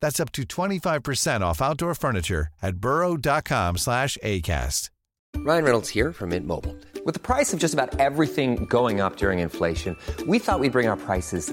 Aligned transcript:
That's 0.00 0.20
up 0.20 0.32
to 0.32 0.42
25% 0.42 1.40
off 1.42 1.60
outdoor 1.60 1.94
furniture 1.94 2.48
at 2.62 2.76
burrow.com 2.76 3.76
slash 3.76 4.16
ACAST. 4.22 4.90
Ryan 5.38 5.64
Reynolds 5.64 5.88
here 5.90 6.12
from 6.12 6.30
Mint 6.30 6.46
Mobile. 6.46 6.74
With 7.04 7.14
the 7.14 7.20
price 7.20 7.52
of 7.52 7.60
just 7.60 7.74
about 7.74 8.00
everything 8.00 8.64
going 8.66 9.00
up 9.00 9.16
during 9.16 9.40
inflation, 9.40 9.96
we 10.26 10.38
thought 10.38 10.60
we'd 10.60 10.72
bring 10.72 10.88
our 10.88 10.96
prices 10.96 11.52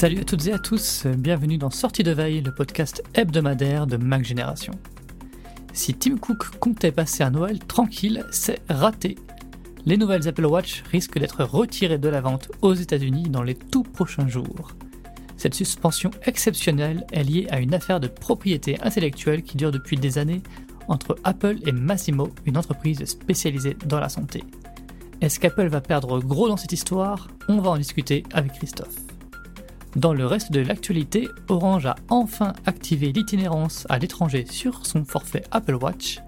Salut 0.00 0.20
à 0.20 0.24
toutes 0.24 0.46
et 0.46 0.52
à 0.54 0.58
tous, 0.58 1.04
bienvenue 1.04 1.58
dans 1.58 1.68
Sortie 1.68 2.02
de 2.02 2.10
Veille, 2.10 2.40
le 2.40 2.54
podcast 2.54 3.02
hebdomadaire 3.12 3.86
de 3.86 3.98
Mac 3.98 4.24
Génération. 4.24 4.72
Si 5.74 5.92
Tim 5.92 6.16
Cook 6.16 6.56
comptait 6.58 6.90
passer 6.90 7.22
un 7.22 7.32
Noël 7.32 7.58
tranquille, 7.58 8.24
c'est 8.30 8.62
raté. 8.70 9.18
Les 9.84 9.98
nouvelles 9.98 10.26
Apple 10.26 10.46
Watch 10.46 10.84
risquent 10.90 11.18
d'être 11.18 11.44
retirées 11.44 11.98
de 11.98 12.08
la 12.08 12.22
vente 12.22 12.50
aux 12.62 12.72
États-Unis 12.72 13.28
dans 13.28 13.42
les 13.42 13.54
tout 13.54 13.82
prochains 13.82 14.26
jours. 14.26 14.74
Cette 15.36 15.54
suspension 15.54 16.10
exceptionnelle 16.24 17.04
est 17.12 17.24
liée 17.24 17.46
à 17.50 17.60
une 17.60 17.74
affaire 17.74 18.00
de 18.00 18.08
propriété 18.08 18.80
intellectuelle 18.80 19.42
qui 19.42 19.58
dure 19.58 19.70
depuis 19.70 19.98
des 19.98 20.16
années 20.16 20.42
entre 20.88 21.18
Apple 21.24 21.58
et 21.66 21.72
Massimo, 21.72 22.30
une 22.46 22.56
entreprise 22.56 23.04
spécialisée 23.04 23.76
dans 23.84 24.00
la 24.00 24.08
santé. 24.08 24.44
Est-ce 25.20 25.38
qu'Apple 25.38 25.68
va 25.68 25.82
perdre 25.82 26.20
gros 26.20 26.48
dans 26.48 26.56
cette 26.56 26.72
histoire? 26.72 27.28
On 27.48 27.58
va 27.58 27.68
en 27.68 27.76
discuter 27.76 28.22
avec 28.32 28.52
Christophe. 28.54 29.09
Dans 29.96 30.14
le 30.14 30.24
reste 30.24 30.52
de 30.52 30.60
l'actualité, 30.60 31.28
Orange 31.48 31.86
a 31.86 31.96
enfin 32.10 32.52
activé 32.64 33.10
l'itinérance 33.10 33.86
à 33.88 33.98
l'étranger 33.98 34.46
sur 34.48 34.86
son 34.86 35.04
forfait 35.04 35.42
Apple 35.50 35.74
Watch. 35.74 36.20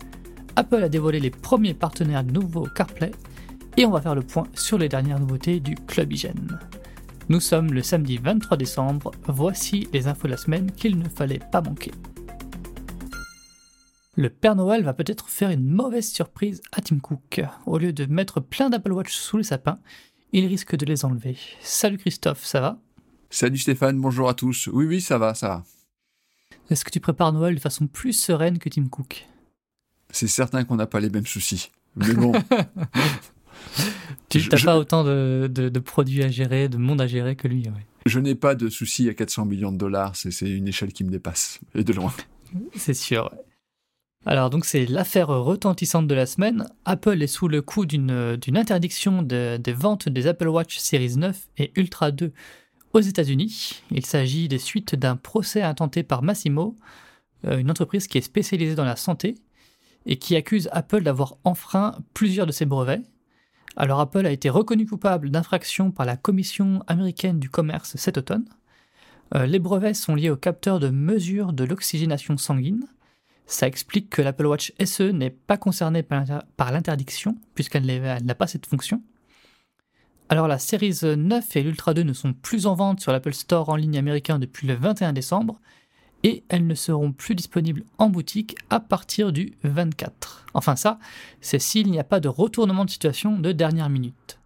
Apple 0.57 0.83
a 0.83 0.89
dévoilé 0.89 1.21
les 1.21 1.31
premiers 1.31 1.73
partenaires 1.75 2.25
du 2.25 2.33
nouveau 2.33 2.67
CarPlay 2.67 3.13
et 3.77 3.87
on 3.87 3.91
va 3.91 4.01
faire 4.01 4.17
le 4.17 4.23
point 4.23 4.49
sur 4.55 4.79
les 4.79 4.89
dernières 4.89 5.21
nouveautés 5.21 5.61
du 5.61 5.77
Club 5.77 6.13
Hygiène. 6.13 6.59
Nous 7.29 7.39
sommes 7.39 7.73
le 7.73 7.83
samedi 7.83 8.19
23 8.19 8.57
décembre, 8.57 9.13
voici 9.29 9.89
les 9.93 10.09
infos 10.09 10.27
de 10.27 10.33
la 10.33 10.37
semaine 10.37 10.73
qu'il 10.73 10.99
ne 10.99 11.09
fallait 11.09 11.41
pas 11.53 11.63
manquer. 11.63 11.93
Le 14.17 14.29
Père 14.29 14.57
Noël 14.57 14.83
va 14.83 14.93
peut-être 14.93 15.29
faire 15.29 15.51
une 15.51 15.65
mauvaise 15.65 16.11
surprise 16.11 16.61
à 16.73 16.83
Tim 16.83 16.99
Cook. 16.99 17.43
Au 17.65 17.79
lieu 17.79 17.93
de 17.93 18.07
mettre 18.07 18.41
plein 18.41 18.71
d'Apple 18.71 18.93
Watch 18.93 19.15
sous 19.15 19.37
le 19.37 19.45
sapin, 19.45 19.79
il 20.33 20.47
risque 20.47 20.77
de 20.77 20.85
les 20.85 21.05
enlever. 21.05 21.39
Salut 21.61 21.97
Christophe, 21.97 22.45
ça 22.45 22.61
va? 22.61 22.79
Salut 23.35 23.57
Stéphane, 23.57 23.99
bonjour 23.99 24.29
à 24.29 24.35
tous. 24.35 24.69
Oui, 24.71 24.85
oui, 24.85 25.01
ça 25.01 25.17
va, 25.17 25.33
ça 25.35 25.49
va. 25.49 25.65
Est-ce 26.69 26.85
que 26.85 26.91
tu 26.91 27.01
prépares 27.01 27.33
Noël 27.33 27.55
de 27.55 27.61
façon 27.61 27.87
plus 27.87 28.13
sereine 28.13 28.59
que 28.59 28.69
Tim 28.69 28.89
Cook? 28.89 29.27
C'est 30.11 30.27
certain 30.29 30.65
qu'on 30.65 30.77
n'a 30.77 30.87
pas 30.87 31.01
les 31.01 31.09
mêmes 31.09 31.27
soucis. 31.27 31.71
Mais 31.97 32.13
bon. 32.13 32.33
tu 34.29 34.39
Je- 34.39 34.51
n'as 34.51 34.57
je- 34.57 34.67
pas 34.67 34.77
autant 34.79 35.03
de, 35.03 35.49
de- 35.51 35.71
de 35.71 35.79
produits 35.81 36.23
à 36.23 36.29
gérer, 36.29 36.69
de 36.69 36.77
monde 36.77 37.01
à 37.01 37.07
gérer 37.07 37.35
que 37.35 37.49
lui. 37.49 37.63
ouais. 37.69 37.87
je 38.05 38.19
n'ai 38.21 38.35
pas 38.35 38.55
de 38.55 38.69
soucis 38.69 39.09
à 39.09 39.15
400 39.15 39.47
millions 39.47 39.73
de 39.73 39.79
dollars. 39.79 40.15
C'est 40.15 40.31
une 40.51 40.69
échelle 40.69 40.93
qui 40.93 41.03
me 41.05 41.11
dépasse. 41.11 41.59
Et 41.75 41.85
de 41.85 41.93
loin. 41.95 42.13
C'est 42.77 42.95
sûr. 42.95 43.31
ouais. 43.33 43.39
Alors 44.25 44.51
donc 44.51 44.67
c'est 44.67 44.87
l'affaire 44.87 45.29
retentissante 45.29 46.07
de 46.07 46.15
la 46.15 46.27
semaine. 46.27 46.69
Apple 46.85 47.21
est 47.23 47.27
sous 47.27 47.49
le 47.49 47.61
coup 47.61 47.87
d'une 47.87 48.37
d'une 48.37 48.57
interdiction 48.59 49.23
de- 49.23 49.57
des 49.57 49.73
ventes 49.73 50.09
des 50.09 50.29
Apple 50.29 50.47
Watch 50.49 50.77
Series 50.79 51.17
9 51.17 51.49
et 51.59 51.73
Ultra 51.75 52.13
2 52.13 52.33
aux 52.93 53.01
États-Unis. 53.01 53.83
Il 53.91 54.05
s'agit 54.07 54.49
des 54.49 54.59
suites 54.59 54.95
d'un 54.95 55.17
procès 55.17 55.63
intenté 55.63 56.03
par 56.03 56.23
Massimo, 56.23 56.77
euh, 57.47 57.59
une 57.59 57.71
entreprise 57.71 58.07
qui 58.07 58.19
est 58.19 58.23
spécialisée 58.23 58.75
dans 58.75 58.85
la 58.85 58.97
santé 58.97 59.35
et 60.07 60.17
qui 60.17 60.37
accuse 60.37 60.69
Apple 60.73 61.03
d'avoir 61.03 61.37
enfreint 61.45 61.99
plusieurs 62.15 62.47
de 62.47 62.53
ses 62.53 62.67
brevets. 62.67 63.03
Alors 63.77 64.01
Apple 64.01 64.27
a 64.27 64.31
été 64.31 64.51
reconnu 64.51 64.87
coupable 64.87 65.31
d'infraction 65.31 65.91
par 65.91 66.05
la 66.05 66.17
Commission 66.17 66.83
américaine 66.87 67.39
du 67.39 67.49
commerce 67.49 67.97
cet 67.97 68.19
automne. 68.19 68.45
Euh, 69.35 69.47
les 69.47 69.59
brevets 69.59 69.95
sont 69.95 70.15
liés 70.15 70.29
au 70.31 70.37
capteur 70.37 70.79
de 70.79 70.91
mesure 70.91 71.53
de 71.53 71.65
l'oxygénation 71.65 72.37
sanguine. 72.37 72.85
Ça 73.47 73.67
explique 73.67 74.11
que 74.11 74.23
l'Apple 74.23 74.47
Watch 74.47 74.73
SE 74.85 75.05
n'est 75.11 75.31
pas 75.31 75.57
concernée 75.57 76.03
par 76.03 76.21
l'inter- 76.21 76.47
par 76.57 76.71
l'interdiction, 76.71 77.37
puisqu'elle 77.55 77.87
n'a 77.87 78.35
pas 78.35 78.47
cette 78.47 78.67
fonction. 78.67 79.03
Alors 80.33 80.49
la 80.49 80.59
Series 80.59 81.01
9 81.03 81.57
et 81.57 81.63
l'Ultra 81.63 81.93
2 81.93 82.05
ne 82.05 82.15
sont 82.15 82.33
plus 82.33 82.67
en 82.67 82.75
vente 82.75 83.01
sur 83.01 83.13
l'Apple 83.13 83.35
Store 83.35 83.69
en 83.69 83.77
ligne 83.77 83.99
américain 83.99 84.39
depuis 84.39 84.67
le 84.67 84.73
21 84.73 85.13
décembre, 85.13 85.61
et 86.23 86.43
elles 86.49 86.67
ne 86.67 86.75
seront 86.75 87.13
plus 87.13 87.35
disponibles 87.35 87.85
en 87.99 88.09
boutique 88.09 88.57
à 88.71 88.81
partir 88.81 89.31
du 89.31 89.53
24. 89.63 90.47
Enfin 90.55 90.75
ça, 90.75 90.99
c'est 91.43 91.59
s'il 91.59 91.91
n'y 91.91 91.99
a 91.99 92.05
pas 92.05 92.19
de 92.19 92.29
retournement 92.29 92.87
de 92.87 92.91
situation 92.91 93.39
de 93.39 93.53
dernière 93.53 93.91
minute. 93.91 94.39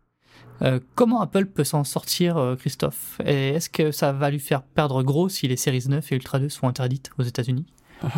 Euh, 0.63 0.81
comment 0.97 1.21
Apple 1.21 1.47
peut 1.47 1.63
s'en 1.63 1.85
sortir, 1.85 2.37
euh, 2.37 2.57
Christophe? 2.57 3.21
Et 3.25 3.51
est-ce 3.51 3.71
que 3.71 3.93
ça 3.93 4.11
va 4.11 4.31
lui 4.31 4.41
faire 4.41 4.65
perdre 4.65 5.05
gros 5.05 5.29
si 5.29 5.47
les 5.47 5.57
Series 5.57 5.85
9 5.87 6.11
et 6.11 6.17
Ultra 6.17 6.41
2 6.41 6.49
sont 6.49 6.67
interdites 6.67 7.13
aux 7.17 7.23
États-Unis? 7.23 7.67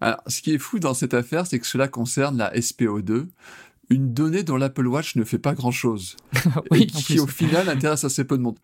Alors, 0.00 0.22
ce 0.28 0.40
qui 0.40 0.54
est 0.54 0.58
fou 0.58 0.78
dans 0.78 0.94
cette 0.94 1.14
affaire, 1.14 1.48
c'est 1.48 1.58
que 1.58 1.66
cela 1.66 1.88
concerne 1.88 2.36
la 2.36 2.54
SPO2, 2.54 3.26
une 3.90 4.12
donnée 4.12 4.42
dont 4.42 4.56
l'Apple 4.56 4.86
Watch 4.86 5.16
ne 5.16 5.24
fait 5.24 5.38
pas 5.38 5.54
grand-chose. 5.54 6.16
Oui, 6.70 6.82
et 6.82 6.86
qui, 6.86 7.18
au 7.18 7.26
final, 7.26 7.68
intéresse 7.68 8.04
assez 8.04 8.24
peu 8.24 8.36
de 8.36 8.42
monde. 8.42 8.58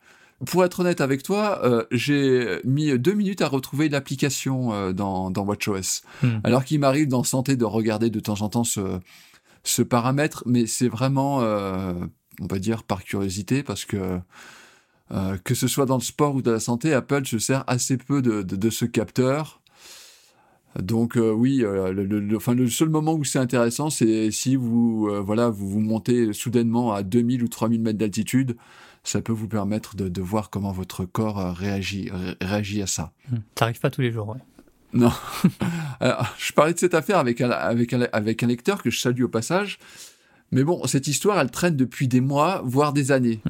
Pour 0.47 0.65
être 0.65 0.81
honnête 0.81 1.01
avec 1.01 1.23
toi, 1.23 1.61
euh, 1.65 1.85
j'ai 1.91 2.61
mis 2.65 2.99
deux 2.99 3.13
minutes 3.13 3.43
à 3.43 3.49
retrouver 3.49 3.89
l'application 3.89 4.73
euh, 4.73 4.93
dans, 4.93 5.31
dans 5.31 5.45
WatchOS. 5.45 6.03
Hmm. 6.23 6.39
Alors 6.45 6.65
qu'il 6.65 6.81
m'arrive 6.81 7.09
dans 7.09 7.25
Santé 7.25 7.57
de 7.57 7.65
regarder 7.65 8.09
de 8.09 8.21
temps 8.21 8.41
en 8.41 8.49
temps 8.49 8.65
ce, 8.65 9.01
ce 9.65 9.83
paramètre, 9.83 10.43
mais 10.47 10.67
c'est 10.67 10.89
vraiment, 10.89 11.43
euh, 11.43 11.93
on 12.41 12.47
va 12.47 12.59
dire, 12.59 12.85
par 12.85 13.05
curiosité, 13.05 13.63
parce 13.63 13.85
que 13.85 14.21
que 15.43 15.57
ce 15.57 15.67
soit 15.67 15.87
dans 15.87 15.97
le 15.97 16.03
sport 16.03 16.37
ou 16.37 16.41
dans 16.41 16.53
la 16.53 16.61
santé, 16.61 16.95
Apple 16.95 17.27
se 17.27 17.41
sert 17.41 17.65
assez 17.67 17.97
peu 17.97 18.23
de, 18.23 18.43
de, 18.43 18.55
de 18.55 18.71
ce 18.71 18.85
capteur. 18.85 19.60
Donc 20.79 21.17
euh, 21.17 21.33
oui, 21.33 21.65
euh, 21.65 21.93
le, 21.93 22.05
le- 22.05 22.21
le- 22.21 22.37
enfin, 22.37 22.55
le 22.55 22.69
seul 22.69 22.89
moment 22.91 23.15
où 23.15 23.25
c'est 23.25 23.39
intéressant, 23.41 23.91
c'est 23.91 24.31
si 24.31 24.55
vous, 24.57 25.09
euh, 25.11 25.21
voilà, 25.21 25.49
vous 25.51 25.69
vous 25.69 25.81
montez 25.81 26.33
soudainement 26.33 26.93
à 26.93 27.03
2000 27.03 27.43
ou 27.43 27.49
3000 27.49 27.81
mètres 27.83 27.99
d'altitude, 27.99 28.57
ça 29.03 29.21
peut 29.21 29.33
vous 29.33 29.49
permettre 29.49 29.97
de, 29.97 30.09
de 30.09 30.23
voir 30.23 30.49
comment 30.51 30.71
votre 30.73 31.05
corps 31.05 31.55
réagit, 31.57 32.09
ré- 32.13 32.37
réagit 32.41 32.83
à 32.83 32.87
ça. 32.87 33.13
Hmm. 33.31 33.37
Ça 33.59 33.65
arrive 33.65 33.81
pas 33.81 33.91
tous 33.91 34.01
les 34.03 34.13
jours, 34.13 34.29
ouais. 34.29 34.39
Non. 34.93 35.13
Alors, 36.01 36.35
je 36.39 36.53
parlais 36.53 36.75
de 36.75 36.79
cette 36.79 36.95
affaire 36.95 37.19
avec 37.19 37.41
un, 37.41 37.51
avec, 37.51 37.93
un, 37.93 38.07
avec 38.13 38.43
un 38.43 38.47
lecteur 38.47 38.83
que 38.83 38.91
je 38.91 39.01
salue 39.01 39.23
au 39.23 39.29
passage. 39.29 39.79
Mais 40.53 40.65
bon, 40.65 40.85
cette 40.87 41.07
histoire, 41.07 41.39
elle 41.41 41.51
traîne 41.51 41.77
depuis 41.77 42.09
des 42.09 42.21
mois, 42.21 42.61
voire 42.65 42.93
des 42.93 43.13
années. 43.13 43.41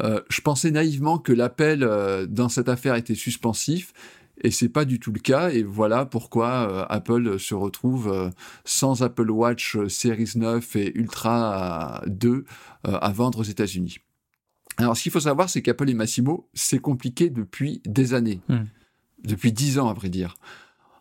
Euh, 0.00 0.20
je 0.28 0.40
pensais 0.40 0.70
naïvement 0.70 1.18
que 1.18 1.32
l'appel 1.32 1.80
dans 2.28 2.48
cette 2.48 2.68
affaire 2.68 2.94
était 2.94 3.16
suspensif. 3.16 3.92
Et 4.42 4.50
c'est 4.50 4.68
pas 4.68 4.84
du 4.84 5.00
tout 5.00 5.12
le 5.12 5.20
cas. 5.20 5.50
Et 5.50 5.62
voilà 5.62 6.06
pourquoi 6.06 6.86
Apple 6.90 7.38
se 7.38 7.54
retrouve 7.54 8.30
sans 8.64 9.02
Apple 9.02 9.30
Watch 9.30 9.76
Series 9.88 10.32
9 10.36 10.76
et 10.76 10.96
Ultra 10.96 12.02
2 12.06 12.44
à 12.84 13.12
vendre 13.12 13.40
aux 13.40 13.44
États-Unis. 13.44 13.98
Alors, 14.78 14.96
ce 14.96 15.02
qu'il 15.02 15.12
faut 15.12 15.20
savoir, 15.20 15.50
c'est 15.50 15.60
qu'Apple 15.60 15.90
et 15.90 15.94
Massimo, 15.94 16.48
c'est 16.54 16.78
compliqué 16.78 17.30
depuis 17.30 17.82
des 17.84 18.14
années. 18.14 18.40
Hmm. 18.48 18.64
Depuis 19.24 19.52
dix 19.52 19.78
ans, 19.80 19.88
à 19.88 19.92
vrai 19.92 20.08
dire. 20.08 20.36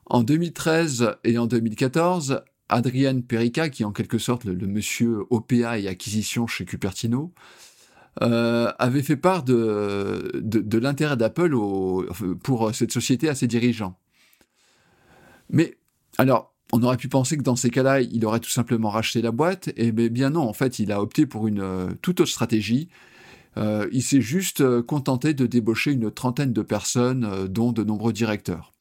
En 0.08 0.24
2013 0.24 1.18
et 1.24 1.38
en 1.38 1.46
2014, 1.46 2.42
Adrian 2.70 3.22
Perica, 3.22 3.70
qui 3.70 3.84
est 3.84 3.86
en 3.86 3.92
quelque 3.92 4.18
sorte 4.18 4.46
le, 4.46 4.56
monsieur 4.68 5.26
OPA 5.30 5.78
et 5.78 5.88
acquisition 5.88 6.48
chez 6.48 6.66
Cupertino, 6.66 7.34
euh, 8.22 8.72
avait 8.80 9.04
fait 9.04 9.16
part 9.16 9.44
de, 9.44 10.32
de, 10.36 10.78
l'intérêt 10.78 11.18
d'Apple 11.18 11.56
pour 12.44 12.74
cette 12.74 12.92
société 12.92 13.30
à 13.30 13.36
ses 13.36 13.48
dirigeants. 13.48 13.98
Mais, 15.50 15.78
alors, 16.18 16.54
on 16.74 16.84
aurait 16.84 16.98
pu 16.98 17.08
penser 17.08 17.38
que 17.38 17.44
dans 17.44 17.56
ces 17.56 17.70
cas-là, 17.70 18.02
il 18.02 18.26
aurait 18.26 18.40
tout 18.40 18.50
simplement 18.50 18.90
racheté 18.90 19.22
la 19.22 19.32
boîte, 19.32 19.70
et 19.78 19.92
bien 19.92 20.32
non, 20.32 20.42
en 20.42 20.54
fait, 20.54 20.80
il 20.80 20.92
a 20.92 21.02
opté 21.02 21.26
pour 21.26 21.48
une 21.48 21.62
euh, 21.62 21.88
toute 22.02 22.20
autre 22.20 22.32
stratégie, 22.32 22.90
euh, 23.58 23.88
il 23.92 24.04
s'est 24.04 24.22
juste 24.22 24.62
euh, 24.62 24.84
contenté 24.84 25.34
de 25.34 25.48
débaucher 25.48 25.92
une 25.92 26.12
trentaine 26.12 26.54
de 26.54 26.62
personnes, 26.62 27.26
euh, 27.26 27.48
dont 27.48 27.72
de 27.72 27.84
nombreux 27.84 28.14
directeurs. 28.14 28.74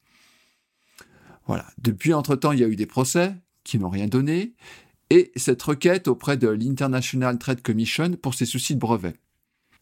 Voilà. 1.47 1.65
Depuis, 1.79 2.13
entre-temps, 2.13 2.51
il 2.51 2.59
y 2.59 2.63
a 2.63 2.67
eu 2.67 2.75
des 2.75 2.85
procès 2.85 3.33
qui 3.63 3.79
n'ont 3.79 3.89
rien 3.89 4.07
donné, 4.07 4.53
et 5.09 5.31
cette 5.35 5.61
requête 5.63 6.07
auprès 6.07 6.37
de 6.37 6.47
l'International 6.47 7.39
Trade 7.39 7.61
Commission 7.61 8.11
pour 8.21 8.33
ses 8.33 8.45
soucis 8.45 8.75
de 8.75 8.79
brevet. 8.79 9.15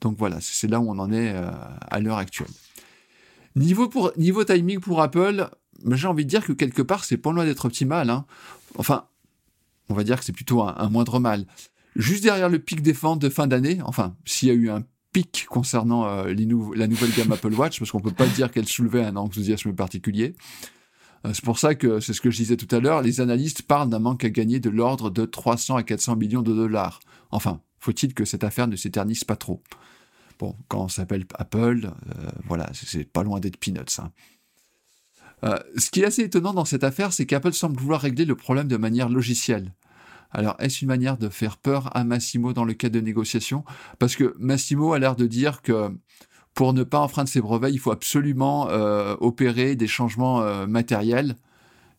Donc 0.01 0.17
voilà, 0.17 0.37
c'est 0.41 0.67
là 0.67 0.79
où 0.79 0.89
on 0.89 0.99
en 0.99 1.11
est 1.11 1.33
à 1.33 1.99
l'heure 1.99 2.17
actuelle. 2.17 2.49
Niveau, 3.55 3.87
pour, 3.87 4.11
niveau 4.17 4.43
timing 4.43 4.79
pour 4.79 5.01
Apple, 5.01 5.49
j'ai 5.91 6.07
envie 6.07 6.25
de 6.25 6.29
dire 6.29 6.45
que 6.45 6.53
quelque 6.53 6.81
part, 6.81 7.05
c'est 7.05 7.17
pas 7.17 7.31
loin 7.31 7.45
d'être 7.45 7.65
optimal. 7.65 8.09
Hein. 8.09 8.25
Enfin, 8.77 9.05
on 9.89 9.93
va 9.93 10.03
dire 10.03 10.19
que 10.19 10.25
c'est 10.25 10.33
plutôt 10.33 10.61
un 10.61 10.89
moindre 10.89 11.19
mal 11.19 11.45
juste 11.95 12.23
derrière 12.23 12.49
le 12.49 12.59
pic 12.59 12.81
des 12.81 12.91
ventes 12.93 13.19
de 13.19 13.29
fin 13.29 13.47
d'année, 13.47 13.79
enfin, 13.83 14.15
s'il 14.25 14.49
y 14.49 14.51
a 14.51 14.53
eu 14.53 14.69
un 14.69 14.83
pic 15.11 15.45
concernant 15.49 16.05
euh, 16.07 16.33
la 16.75 16.87
nouvelle 16.87 17.11
gamme 17.15 17.31
Apple 17.31 17.53
Watch, 17.53 17.79
parce 17.79 17.91
qu'on 17.91 18.01
peut 18.01 18.11
pas 18.11 18.27
dire 18.27 18.51
qu'elle 18.51 18.67
soulevait 18.67 19.03
un 19.03 19.15
enthousiasme 19.15 19.73
particulier. 19.73 20.35
Euh, 21.25 21.31
c'est 21.33 21.43
pour 21.43 21.57
ça 21.57 21.73
que 21.73 21.99
c'est 22.01 22.13
ce 22.13 22.21
que 22.21 22.29
je 22.29 22.37
disais 22.37 22.57
tout 22.57 22.73
à 22.75 22.79
l'heure, 22.79 23.01
les 23.01 23.21
analystes 23.21 23.61
parlent 23.61 23.89
d'un 23.89 23.99
manque 23.99 24.25
à 24.25 24.29
gagner 24.29 24.59
de 24.59 24.69
l'ordre 24.69 25.09
de 25.09 25.25
300 25.25 25.77
à 25.77 25.83
400 25.83 26.17
millions 26.17 26.41
de 26.41 26.53
dollars. 26.53 26.99
Enfin, 27.31 27.61
faut-il 27.85 28.13
que 28.13 28.25
cette 28.25 28.43
affaire 28.43 28.67
ne 28.67 28.75
s'éternise 28.75 29.23
pas 29.23 29.35
trop? 29.35 29.61
Bon, 30.39 30.55
quand 30.67 30.83
on 30.83 30.87
s'appelle 30.87 31.25
Apple, 31.35 31.85
euh, 31.85 32.29
voilà, 32.47 32.69
c'est 32.73 33.05
pas 33.05 33.23
loin 33.23 33.39
d'être 33.39 33.57
peanuts. 33.57 33.99
Hein. 33.99 34.11
ce 35.77 35.91
qui 35.91 36.01
est 36.01 36.05
assez 36.05 36.23
étonnant 36.23 36.53
dans 36.53 36.65
cette 36.65 36.83
affaire, 36.83 37.13
c'est 37.13 37.25
qu'Apple 37.25 37.53
semble 37.53 37.79
vouloir 37.79 38.01
régler 38.01 38.25
le 38.25 38.35
problème 38.35 38.67
de 38.67 38.77
manière 38.77 39.09
logicielle. 39.09 39.73
Alors, 40.31 40.55
est-ce 40.59 40.81
une 40.81 40.89
manière 40.89 41.17
de 41.17 41.29
faire 41.29 41.57
peur 41.57 41.95
à 41.95 42.03
Massimo 42.03 42.51
dans 42.51 42.65
le 42.65 42.73
cadre 42.73 42.95
de 42.95 42.99
négociations? 42.99 43.63
Parce 43.99 44.15
que 44.15 44.35
Massimo 44.37 44.91
a 44.91 44.99
l'air 44.99 45.15
de 45.15 45.27
dire 45.27 45.61
que 45.61 45.89
pour 46.53 46.73
ne 46.73 46.83
pas 46.83 46.99
enfreindre 46.99 47.29
ses 47.29 47.41
brevets, 47.41 47.71
il 47.71 47.79
faut 47.79 47.91
absolument 47.91 48.69
euh, 48.69 49.15
opérer 49.19 49.75
des 49.75 49.87
changements 49.87 50.41
euh, 50.41 50.65
matériels. 50.67 51.35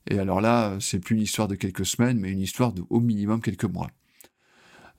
Et 0.08 0.18
alors 0.18 0.40
là, 0.40 0.76
c'est 0.80 0.98
plus 0.98 1.14
une 1.14 1.22
histoire 1.22 1.48
de 1.48 1.54
quelques 1.54 1.86
semaines, 1.86 2.18
mais 2.18 2.30
une 2.30 2.40
histoire 2.40 2.72
de 2.72 2.82
au 2.90 3.00
minimum 3.00 3.40
quelques 3.40 3.64
mois. 3.64 3.88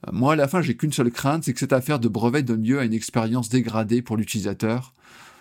Euh, 0.06 0.12
moi, 0.12 0.34
à 0.34 0.36
la 0.36 0.48
fin, 0.48 0.62
j'ai 0.62 0.76
qu'une 0.76 0.92
seule 0.92 1.10
crainte, 1.10 1.44
c'est 1.44 1.52
que 1.52 1.60
cette 1.60 1.72
affaire 1.72 1.98
de 1.98 2.08
brevet 2.08 2.42
donne 2.42 2.62
lieu 2.62 2.78
à 2.78 2.84
une 2.84 2.94
expérience 2.94 3.48
dégradée 3.48 4.02
pour 4.02 4.16
l'utilisateur. 4.16 4.94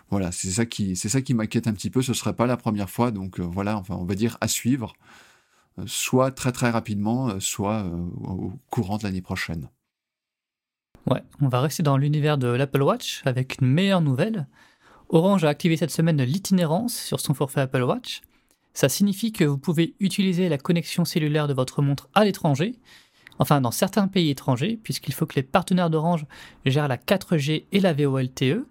Voilà, 0.09 0.31
c'est 0.31 0.49
ça 0.49 0.65
qui, 0.65 1.33
m'inquiète 1.33 1.67
un 1.67 1.73
petit 1.73 1.89
peu. 1.89 2.01
Ce 2.01 2.13
serait 2.13 2.33
pas 2.33 2.45
la 2.45 2.57
première 2.57 2.89
fois, 2.89 3.11
donc 3.11 3.39
voilà, 3.39 3.77
enfin, 3.77 3.95
on 3.95 4.05
va 4.05 4.15
dire 4.15 4.37
à 4.39 4.47
suivre 4.47 4.93
soit 5.85 6.31
très 6.31 6.51
très 6.51 6.69
rapidement, 6.69 7.29
euh, 7.29 7.39
soit 7.39 7.83
euh, 7.83 8.05
au 8.23 8.53
courant 8.69 8.97
de 8.97 9.03
l'année 9.03 9.21
prochaine. 9.21 9.69
Ouais, 11.05 11.23
on 11.41 11.47
va 11.47 11.61
rester 11.61 11.83
dans 11.83 11.97
l'univers 11.97 12.37
de 12.37 12.47
l'Apple 12.47 12.81
Watch 12.81 13.21
avec 13.25 13.61
une 13.61 13.67
meilleure 13.67 14.01
nouvelle. 14.01 14.47
Orange 15.09 15.45
a 15.45 15.49
activé 15.49 15.77
cette 15.77 15.91
semaine 15.91 16.21
l'itinérance 16.21 16.93
sur 16.93 17.19
son 17.19 17.33
forfait 17.33 17.61
Apple 17.61 17.83
Watch. 17.83 18.21
Ça 18.73 18.89
signifie 18.89 19.31
que 19.31 19.45
vous 19.45 19.57
pouvez 19.57 19.95
utiliser 19.99 20.49
la 20.49 20.57
connexion 20.57 21.05
cellulaire 21.05 21.47
de 21.47 21.53
votre 21.53 21.81
montre 21.81 22.09
à 22.13 22.25
l'étranger, 22.25 22.77
enfin 23.39 23.61
dans 23.61 23.71
certains 23.71 24.07
pays 24.07 24.29
étrangers, 24.29 24.79
puisqu'il 24.81 25.13
faut 25.13 25.25
que 25.25 25.35
les 25.35 25.43
partenaires 25.43 25.89
d'Orange 25.89 26.25
gèrent 26.65 26.87
la 26.87 26.97
4G 26.97 27.65
et 27.71 27.79
la 27.79 27.93
VoLTE. 27.93 28.65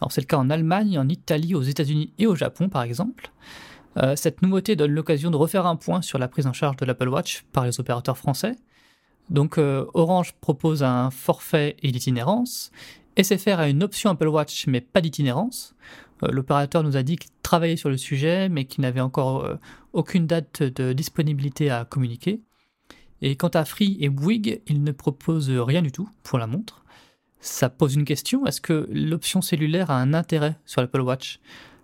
Alors 0.00 0.12
c'est 0.12 0.20
le 0.20 0.26
cas 0.26 0.38
en 0.38 0.50
Allemagne, 0.50 0.98
en 0.98 1.08
Italie, 1.08 1.54
aux 1.54 1.62
États-Unis 1.62 2.12
et 2.18 2.26
au 2.26 2.34
Japon 2.34 2.68
par 2.68 2.82
exemple. 2.82 3.30
Euh, 3.96 4.16
cette 4.16 4.42
nouveauté 4.42 4.76
donne 4.76 4.92
l'occasion 4.92 5.30
de 5.30 5.36
refaire 5.36 5.66
un 5.66 5.76
point 5.76 6.00
sur 6.00 6.18
la 6.18 6.28
prise 6.28 6.46
en 6.46 6.52
charge 6.52 6.76
de 6.76 6.84
l'Apple 6.84 7.08
Watch 7.08 7.44
par 7.52 7.64
les 7.64 7.80
opérateurs 7.80 8.16
français. 8.16 8.56
Donc 9.28 9.58
euh, 9.58 9.86
Orange 9.94 10.32
propose 10.40 10.82
un 10.82 11.10
forfait 11.10 11.76
et 11.82 11.90
l'itinérance. 11.90 12.70
SFR 13.20 13.58
a 13.60 13.68
une 13.68 13.82
option 13.82 14.10
Apple 14.10 14.28
Watch 14.28 14.66
mais 14.66 14.80
pas 14.80 15.00
d'itinérance. 15.00 15.74
Euh, 16.22 16.28
l'opérateur 16.30 16.82
nous 16.82 16.96
a 16.96 17.02
dit 17.02 17.16
qu'il 17.16 17.30
travaillait 17.42 17.76
sur 17.76 17.90
le 17.90 17.96
sujet 17.96 18.48
mais 18.48 18.64
qu'il 18.64 18.82
n'avait 18.82 19.00
encore 19.00 19.46
aucune 19.92 20.26
date 20.26 20.62
de 20.62 20.92
disponibilité 20.92 21.70
à 21.70 21.84
communiquer. 21.84 22.40
Et 23.22 23.36
quant 23.36 23.48
à 23.48 23.64
Free 23.64 23.96
et 24.00 24.08
Bouygues, 24.08 24.62
ils 24.66 24.82
ne 24.82 24.92
proposent 24.92 25.50
rien 25.50 25.82
du 25.82 25.92
tout 25.92 26.08
pour 26.22 26.38
la 26.38 26.46
montre. 26.46 26.84
Ça 27.40 27.70
pose 27.70 27.94
une 27.94 28.04
question, 28.04 28.46
est-ce 28.46 28.60
que 28.60 28.88
l'option 28.92 29.40
cellulaire 29.40 29.90
a 29.90 29.96
un 29.96 30.12
intérêt 30.12 30.56
sur 30.66 30.80
l'Apple 30.80 31.00
Watch? 31.00 31.40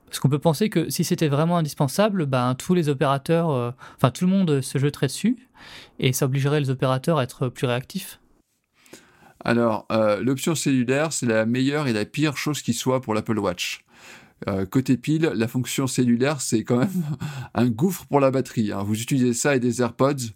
Parce 0.06 0.20
qu'on 0.20 0.28
peut 0.28 0.38
penser 0.38 0.70
que 0.70 0.88
si 0.90 1.02
c'était 1.02 1.28
vraiment 1.28 1.56
indispensable, 1.56 2.26
ben, 2.26 2.54
tous 2.54 2.74
les 2.74 2.88
opérateurs, 2.88 3.50
euh, 3.50 3.70
enfin 3.96 4.10
tout 4.10 4.24
le 4.24 4.30
monde 4.30 4.60
se 4.60 4.78
jetterait 4.78 5.08
dessus 5.08 5.48
et 5.98 6.12
ça 6.12 6.26
obligerait 6.26 6.60
les 6.60 6.70
opérateurs 6.70 7.18
à 7.18 7.24
être 7.24 7.48
plus 7.48 7.66
réactifs. 7.66 8.20
Alors, 9.44 9.86
euh, 9.92 10.20
l'option 10.20 10.54
cellulaire, 10.54 11.12
c'est 11.12 11.26
la 11.26 11.46
meilleure 11.46 11.86
et 11.86 11.92
la 11.92 12.04
pire 12.04 12.36
chose 12.36 12.62
qui 12.62 12.72
soit 12.72 13.00
pour 13.00 13.14
l'Apple 13.14 13.38
Watch. 13.38 13.84
Euh, 14.48 14.66
côté 14.66 14.96
pile, 14.96 15.32
la 15.34 15.48
fonction 15.48 15.86
cellulaire, 15.86 16.40
c'est 16.40 16.62
quand 16.62 16.78
même 16.78 17.16
un 17.54 17.68
gouffre 17.68 18.06
pour 18.06 18.20
la 18.20 18.30
batterie. 18.30 18.72
Hein. 18.72 18.82
Vous 18.82 19.00
utilisez 19.00 19.32
ça 19.32 19.56
et 19.56 19.60
des 19.60 19.80
AirPods. 19.80 20.32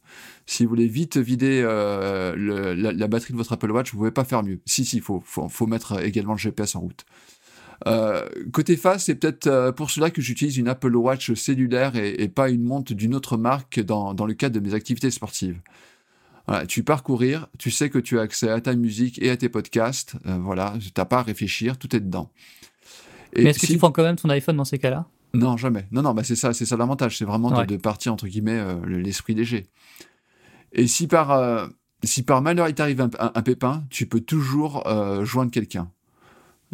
Si 0.47 0.65
vous 0.65 0.71
voulez 0.71 0.89
vite 0.89 1.17
vider 1.17 1.63
la, 1.63 3.07
batterie 3.09 3.33
de 3.33 3.39
votre 3.39 3.53
Apple 3.53 3.71
Watch, 3.71 3.91
vous 3.91 3.99
ne 3.99 4.01
pouvez 4.01 4.11
pas 4.11 4.25
faire 4.25 4.43
mieux. 4.43 4.61
Si, 4.67 4.85
si, 4.85 4.97
il 4.97 5.03
faut, 5.03 5.23
mettre 5.67 6.03
également 6.03 6.33
le 6.33 6.39
GPS 6.39 6.75
en 6.75 6.81
route. 6.81 7.05
Euh, 7.87 8.29
côté 8.53 8.77
face, 8.77 9.05
c'est 9.05 9.15
peut-être 9.15 9.47
euh, 9.47 9.73
pour 9.73 9.91
cela 9.91 10.11
que 10.11 10.21
j'utilise 10.21 10.59
une 10.59 10.69
Apple 10.69 10.95
Watch 10.95 11.33
cellulaire 11.35 11.97
et, 11.97 12.29
pas 12.29 12.51
une 12.51 12.63
montre 12.63 12.93
d'une 12.95 13.15
autre 13.15 13.37
marque 13.37 13.81
dans, 13.81 14.13
le 14.13 14.35
cadre 14.35 14.55
de 14.55 14.61
mes 14.61 14.75
activités 14.75 15.11
sportives. 15.11 15.61
Tu 16.67 16.83
pars 16.83 17.05
courir, 17.05 17.47
tu 17.59 17.71
sais 17.71 17.91
que 17.91 18.01
tu 18.01 18.19
as 18.19 18.23
accès 18.23 18.49
à 18.49 18.61
ta 18.61 18.75
musique 18.75 19.23
et 19.23 19.31
à 19.31 19.37
tes 19.37 19.49
podcasts. 19.49 20.17
Euh, 20.27 20.37
voilà, 20.39 20.75
tu 20.81 20.91
n'as 20.97 21.05
pas 21.05 21.21
à 21.21 21.23
réfléchir, 21.23 21.79
tout 21.79 21.95
est 21.95 22.01
dedans. 22.01 22.33
Et 23.35 23.45
Mais 23.45 23.51
est-ce 23.51 23.59
que 23.61 23.67
tu 23.67 23.79
prends 23.79 23.93
quand 23.93 24.03
même 24.03 24.17
ton 24.17 24.29
iPhone 24.31 24.57
dans 24.57 24.65
ces 24.65 24.79
cas-là? 24.79 25.07
Non, 25.33 25.57
jamais. 25.57 25.87
Non, 25.93 26.03
non, 26.03 26.13
bah 26.13 26.25
c'est 26.25 26.35
ça, 26.35 26.53
c'est 26.53 26.67
ça 26.67 26.77
l'avantage, 26.77 27.17
c'est 27.19 27.25
vraiment 27.25 27.65
de, 27.65 27.77
partir 27.77 28.13
entre 28.13 28.27
guillemets 28.27 28.61
l'esprit 28.87 29.35
léger. 29.35 29.67
Et 30.73 30.89
si 30.89 31.07
par 31.07 31.69
si 32.03 32.25
par 32.25 32.43
malheur 32.43 32.69
il 32.69 32.75
t'arrive 32.75 33.01
un, 33.01 33.11
un, 33.19 33.43
pépin, 33.43 33.85
tu 33.91 34.07
peux 34.07 34.21
toujours 34.21 34.83
joindre 35.23 35.53
quelqu'un. 35.53 35.89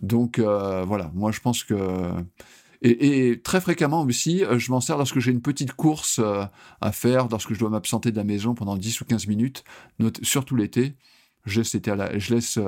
Donc 0.03 0.39
euh, 0.39 0.85
voilà, 0.85 1.11
moi 1.15 1.33
je 1.33 1.41
pense 1.41 1.65
que 1.65 1.75
et, 2.83 3.41
très 3.43 3.61
fréquemment 3.61 4.03
aussi, 4.03 4.45
euh, 4.45 4.59
je 4.59 4.71
m'en 4.71 4.81
sers 4.81 4.99
lorsque 4.99 5.19
j'ai 5.19 5.33
une 5.33 5.41
petite 5.41 5.73
course 5.73 6.21
euh, 6.23 6.45
à 6.81 6.93
faire, 6.93 7.29
lorsque 7.29 7.55
je 7.55 7.59
dois 7.59 7.71
m'absenter 7.71 8.13
de 8.13 8.17
la 8.17 8.25
maison 8.25 8.55
pendant 8.55 8.77
10 8.77 9.01
ou 9.01 9.05
15 9.07 9.27
minutes, 9.27 9.65
surtout 10.23 10.57
l'été. 10.57 10.95
Je 11.47 11.61
laisse, 12.35 12.59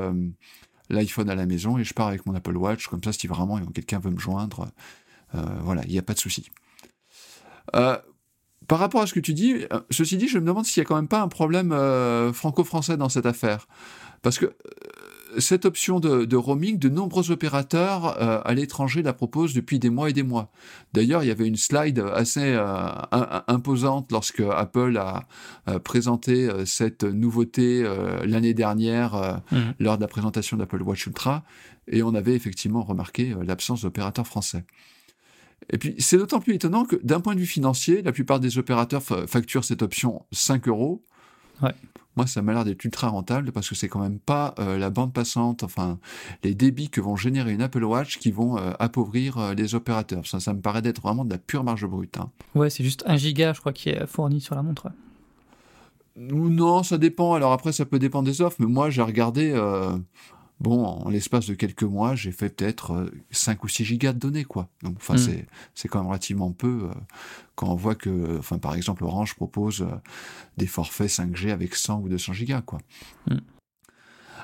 l'iPhone 0.90 1.30
à 1.30 1.35
la 1.35 1.47
maison 1.47 1.78
et 1.78 1.85
je 1.85 1.95
pars 1.95 2.09
avec 2.09 2.26
mon 2.26 2.35
Apple 2.35 2.57
Watch, 2.57 2.87
comme 2.88 3.02
ça 3.02 3.12
si 3.12 3.26
vraiment 3.26 3.59
quelqu'un 3.66 3.99
veut 3.99 4.11
me 4.11 4.18
joindre, 4.18 4.68
voilà, 5.33 5.83
il 5.85 5.92
n'y 5.92 5.99
a 5.99 6.02
pas 6.02 6.14
de 6.14 6.18
souci. 6.18 6.50
par 8.68 8.78
rapport 8.78 9.00
à 9.00 9.07
ce 9.07 9.14
que 9.14 9.21
tu 9.21 9.35
dis, 9.35 9.64
ceci 9.90 10.16
dit, 10.16 10.28
je 10.28 10.38
me 10.38 10.47
demande 10.47 10.66
s'il 10.66 10.80
n'y 10.83 10.87
a 10.87 10.88
quand 10.88 10.97
même 10.97 11.09
pas 11.09 11.23
un 11.23 11.28
problème 11.28 11.71
franco-français 12.33 12.97
dans 12.97 13.09
cette 13.09 13.26
affaire. 13.26 13.66
Parce 14.23 14.38
que 14.38 14.54
cette 15.38 15.64
option 15.64 16.00
de, 16.00 16.37
roaming, 16.37 16.78
de 16.78 16.88
nombreux 16.88 17.30
opérateurs 17.30 18.20
euh, 18.20 18.40
à 18.44 18.54
l'étranger 18.54 19.02
la 19.02 19.12
proposent 19.12 19.54
depuis 19.54 19.78
des 19.78 19.90
mois 19.90 20.11
et 20.11 20.12
des 20.12 20.23
mois. 20.23 20.50
D'ailleurs, 20.92 21.23
il 21.23 21.26
y 21.26 21.30
avait 21.30 21.47
une 21.47 21.56
slide 21.56 21.99
assez 22.14 22.54
euh, 22.54 22.88
imposante 23.47 24.11
lorsque 24.11 24.40
Apple 24.40 24.97
a 24.97 25.26
présenté 25.80 26.49
euh, 26.49 26.64
cette 26.64 27.04
nouveauté 27.04 27.85
l'année 28.25 28.54
dernière 28.54 29.42
mhm. 29.52 29.75
lors 29.78 29.97
de 29.97 30.02
la 30.02 30.08
présentation 30.08 30.56
d'Apple 30.56 30.82
Watch 30.82 31.06
Ultra, 31.06 31.44
et 31.87 32.02
on 32.02 32.14
avait 32.14 32.35
effectivement 32.35 32.82
remarqué 32.82 33.35
l'absence 33.44 33.82
d'opérateurs 33.82 34.26
français. 34.26 34.64
Et 35.70 35.78
puis, 35.78 35.94
c'est 35.99 36.16
d'autant 36.16 36.40
plus 36.40 36.54
étonnant 36.54 36.85
que 36.85 36.97
d'un 37.02 37.20
point 37.20 37.35
de 37.35 37.40
vue 37.40 37.47
financier, 37.47 38.02
la 38.02 38.12
plupart 38.12 38.40
des 38.40 38.58
opérateurs 38.58 39.02
facturent 39.02 39.64
cette 39.64 39.82
option 39.82 40.25
5 40.32 40.68
euros. 40.68 41.04
Ouais. 41.62 41.75
Moi, 42.18 42.26
ça 42.26 42.42
m'a 42.42 42.52
l'air 42.52 42.64
d'être 42.64 42.84
ultra 42.84 43.06
rentable 43.06 43.52
parce 43.52 43.68
que 43.68 43.76
c'est 43.76 43.87
quand 43.87 44.00
même 44.00 44.18
pas 44.18 44.52
euh, 44.58 44.76
la 44.76 44.90
bande 44.90 45.12
passante, 45.12 45.62
enfin, 45.62 46.00
les 46.42 46.52
débits 46.52 46.90
que 46.90 47.00
vont 47.00 47.14
générer 47.14 47.52
une 47.52 47.62
Apple 47.62 47.84
Watch 47.84 48.18
qui 48.18 48.32
vont 48.32 48.58
euh, 48.58 48.72
appauvrir 48.80 49.38
euh, 49.38 49.54
les 49.54 49.76
opérateurs. 49.76 50.26
Ça, 50.26 50.40
ça 50.40 50.52
me 50.52 50.60
paraît 50.60 50.82
d'être 50.82 51.00
vraiment 51.00 51.25
de 51.25 51.30
la 51.30 51.38
pure 51.38 51.62
marge 51.62 51.87
brute. 51.87 52.16
Hein. 52.18 52.32
Ouais, 52.56 52.70
c'est 52.70 52.82
juste 52.82 53.04
1 53.06 53.16
giga, 53.18 53.52
je 53.52 53.60
crois, 53.60 53.72
qui 53.72 53.90
est 53.90 54.04
fourni 54.08 54.40
sur 54.40 54.56
la 54.56 54.64
montre. 54.64 54.88
Non, 56.16 56.82
ça 56.82 56.98
dépend. 56.98 57.34
Alors 57.34 57.52
après, 57.52 57.70
ça 57.70 57.84
peut 57.84 58.00
dépendre 58.00 58.26
des 58.26 58.42
offres, 58.42 58.56
mais 58.58 58.66
moi, 58.66 58.90
j'ai 58.90 59.02
regardé. 59.02 59.52
Bon, 60.60 60.84
en 60.84 61.08
l'espace 61.08 61.46
de 61.46 61.54
quelques 61.54 61.84
mois, 61.84 62.16
j'ai 62.16 62.32
fait 62.32 62.48
peut-être 62.48 63.12
5 63.30 63.62
ou 63.62 63.68
6 63.68 63.84
gigas 63.84 64.12
de 64.12 64.18
données, 64.18 64.44
quoi. 64.44 64.68
Donc, 64.82 64.96
enfin, 64.96 65.14
Mm. 65.14 65.18
c'est, 65.18 65.46
c'est 65.74 65.86
quand 65.88 66.00
même 66.00 66.08
relativement 66.08 66.50
peu 66.50 66.88
euh, 66.90 66.94
quand 67.54 67.68
on 67.68 67.76
voit 67.76 67.94
que, 67.94 68.38
enfin, 68.38 68.58
par 68.58 68.74
exemple, 68.74 69.04
Orange 69.04 69.34
propose 69.36 69.82
euh, 69.82 69.86
des 70.56 70.66
forfaits 70.66 71.08
5G 71.10 71.50
avec 71.52 71.76
100 71.76 72.00
ou 72.00 72.08
200 72.08 72.32
gigas, 72.32 72.62
quoi. 72.62 72.80
Mm. 73.30 73.36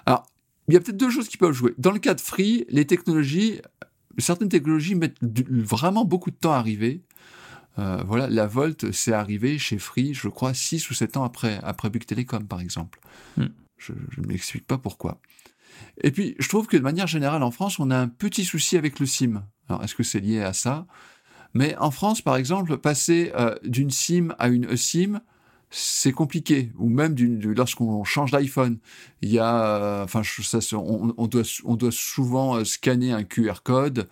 Alors, 0.07 0.27
il 0.69 0.75
y 0.75 0.77
a 0.77 0.81
peut-être 0.81 0.97
deux 0.97 1.11
choses 1.11 1.29
qui 1.29 1.37
peuvent 1.37 1.53
jouer. 1.53 1.75
Dans 1.79 1.91
le 1.91 1.99
cas 1.99 2.15
de 2.15 2.21
Free, 2.21 2.65
les 2.69 2.87
technologies, 2.87 3.61
certaines 4.19 4.49
technologies 4.49 4.95
mettent 4.95 5.23
du- 5.23 5.45
vraiment 5.63 6.05
beaucoup 6.05 6.31
de 6.31 6.37
temps 6.37 6.53
à 6.53 6.57
arriver. 6.59 7.03
Euh, 7.81 8.03
voilà, 8.07 8.29
la 8.29 8.47
Volt, 8.47 8.93
c'est 8.93 9.13
arrivé 9.13 9.59
chez 9.59 9.79
Free, 9.79 10.15
je 10.15 10.29
crois, 10.29 10.55
6 10.55 10.89
ou 10.91 10.95
7 10.95 11.17
ans 11.17 11.25
après, 11.25 11.59
après 11.65 11.91
Bouygues 11.91 12.07
Telecom, 12.07 12.47
par 12.47 12.61
exemple. 12.61 13.01
Mm. 13.37 13.47
Je 13.79 13.93
ne 14.19 14.27
m'explique 14.29 14.67
pas 14.67 14.79
pourquoi. 14.79 15.21
Et 16.03 16.11
puis, 16.11 16.35
je 16.39 16.49
trouve 16.49 16.67
que 16.67 16.77
de 16.77 16.83
manière 16.83 17.07
générale, 17.07 17.43
en 17.43 17.51
France, 17.51 17.79
on 17.79 17.91
a 17.91 17.97
un 17.97 18.09
petit 18.09 18.45
souci 18.45 18.77
avec 18.77 18.99
le 19.01 19.07
SIM. 19.07 19.45
Alors, 19.69 19.83
est-ce 19.85 19.95
que 19.95 20.03
c'est 20.03 20.21
lié 20.21 20.43
à 20.43 20.53
ça? 20.53 20.87
Mais 21.55 21.77
en 21.79 21.93
France, 21.93 22.21
par 22.21 22.37
exemple, 22.37 22.77
passer 22.77 23.33
euh, 23.37 23.55
d'une 23.65 23.91
SIM 23.91 24.35
à 24.39 24.49
une 24.49 24.65
eSIM, 24.65 25.21
c'est 25.71 26.13
compliqué. 26.13 26.73
Ou 26.79 26.89
même 26.89 27.15
lorsqu'on 27.17 28.03
change 28.05 28.33
d'iPhone, 28.33 28.79
il 29.23 29.31
y 29.31 29.39
a, 29.39 29.67
euh, 29.67 30.05
enfin, 30.05 30.23
on, 30.73 31.27
doit, 31.29 31.43
on 31.65 31.77
doit 31.77 31.93
souvent 31.93 32.57
euh, 32.57 32.65
scanner 32.65 33.13
un 33.13 33.23
QR 33.23 33.63
code 33.63 34.09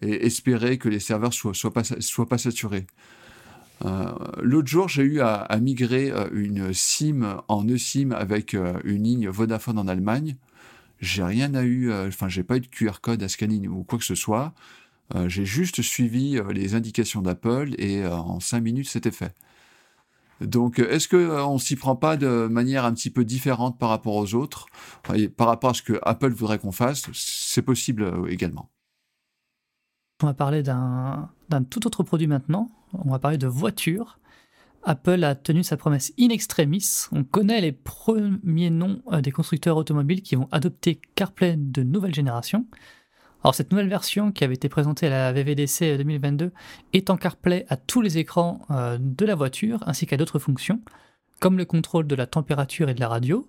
et 0.00 0.26
espérer 0.26 0.78
que 0.78 0.88
les 0.88 1.00
serveurs 1.00 1.34
soient, 1.34 1.52
soient 1.52 1.72
pas, 1.72 2.38
saturés. 2.38 2.86
L'autre 4.40 4.68
jour, 4.68 4.88
j'ai 4.88 5.02
eu 5.02 5.20
à, 5.20 5.34
à 5.34 5.58
migrer 5.58 6.12
une 6.32 6.72
SIM 6.72 7.42
en 7.48 7.68
eSIM 7.68 8.12
avec 8.12 8.54
une 8.54 9.02
ligne 9.02 9.28
Vodafone 9.28 9.78
en 9.78 9.88
Allemagne. 9.88 10.36
J'ai 11.02 11.24
rien 11.24 11.54
à 11.54 11.62
eu, 11.62 11.90
euh, 11.90 12.08
enfin, 12.08 12.28
j'ai 12.28 12.44
pas 12.44 12.56
eu 12.56 12.60
de 12.60 12.66
QR 12.68 13.00
code 13.02 13.22
à 13.22 13.28
scanner 13.28 13.68
ou 13.68 13.84
quoi 13.84 13.98
que 13.98 14.04
ce 14.04 14.14
soit. 14.14 14.54
Euh, 15.14 15.28
j'ai 15.28 15.44
juste 15.44 15.82
suivi 15.82 16.38
euh, 16.38 16.52
les 16.52 16.74
indications 16.74 17.22
d'Apple 17.22 17.74
et 17.78 18.06
en 18.06 18.40
cinq 18.40 18.60
minutes, 18.60 18.88
c'était 18.88 19.10
fait. 19.10 19.34
Donc, 20.40 20.78
est-ce 20.78 21.06
que 21.06 21.16
euh, 21.16 21.58
s'y 21.58 21.76
prend 21.76 21.94
pas 21.94 22.16
de 22.16 22.48
manière 22.50 22.84
un 22.84 22.92
petit 22.92 23.10
peu 23.10 23.24
différente 23.24 23.78
par 23.78 23.90
rapport 23.90 24.16
aux 24.16 24.34
autres, 24.34 24.66
par 25.36 25.46
rapport 25.46 25.70
à 25.70 25.74
ce 25.74 25.82
que 25.82 26.00
Apple 26.02 26.30
voudrait 26.30 26.58
qu'on 26.58 26.72
fasse 26.72 27.10
C'est 27.12 27.62
possible 27.62 28.10
également. 28.28 28.70
On 30.22 30.26
va 30.26 30.34
parler 30.34 30.62
d'un 30.62 31.28
tout 31.68 31.86
autre 31.86 32.02
produit 32.02 32.26
maintenant. 32.28 32.70
On 32.92 33.10
va 33.10 33.18
parler 33.18 33.38
de 33.38 33.46
voitures. 33.46 34.18
Apple 34.84 35.22
a 35.24 35.34
tenu 35.34 35.62
sa 35.62 35.76
promesse 35.76 36.12
in 36.18 36.30
extremis. 36.30 37.06
On 37.12 37.24
connaît 37.24 37.60
les 37.60 37.72
premiers 37.72 38.70
noms 38.70 39.02
euh, 39.12 39.20
des 39.20 39.30
constructeurs 39.30 39.76
automobiles 39.76 40.22
qui 40.22 40.34
vont 40.34 40.48
adopter 40.50 41.00
CarPlay 41.14 41.56
de 41.56 41.82
nouvelle 41.82 42.14
génération. 42.14 42.66
Alors 43.44 43.54
cette 43.54 43.70
nouvelle 43.72 43.88
version 43.88 44.32
qui 44.32 44.44
avait 44.44 44.54
été 44.54 44.68
présentée 44.68 45.06
à 45.06 45.10
la 45.10 45.32
VVDC 45.32 45.98
2022 45.98 46.52
est 46.92 47.10
en 47.10 47.16
CarPlay 47.16 47.66
à 47.68 47.76
tous 47.76 48.00
les 48.00 48.18
écrans 48.18 48.60
euh, 48.70 48.98
de 49.00 49.24
la 49.24 49.34
voiture 49.34 49.80
ainsi 49.86 50.06
qu'à 50.06 50.16
d'autres 50.16 50.38
fonctions 50.38 50.80
comme 51.42 51.58
le 51.58 51.64
contrôle 51.64 52.06
de 52.06 52.14
la 52.14 52.28
température 52.28 52.88
et 52.88 52.94
de 52.94 53.00
la 53.00 53.08
radio. 53.08 53.48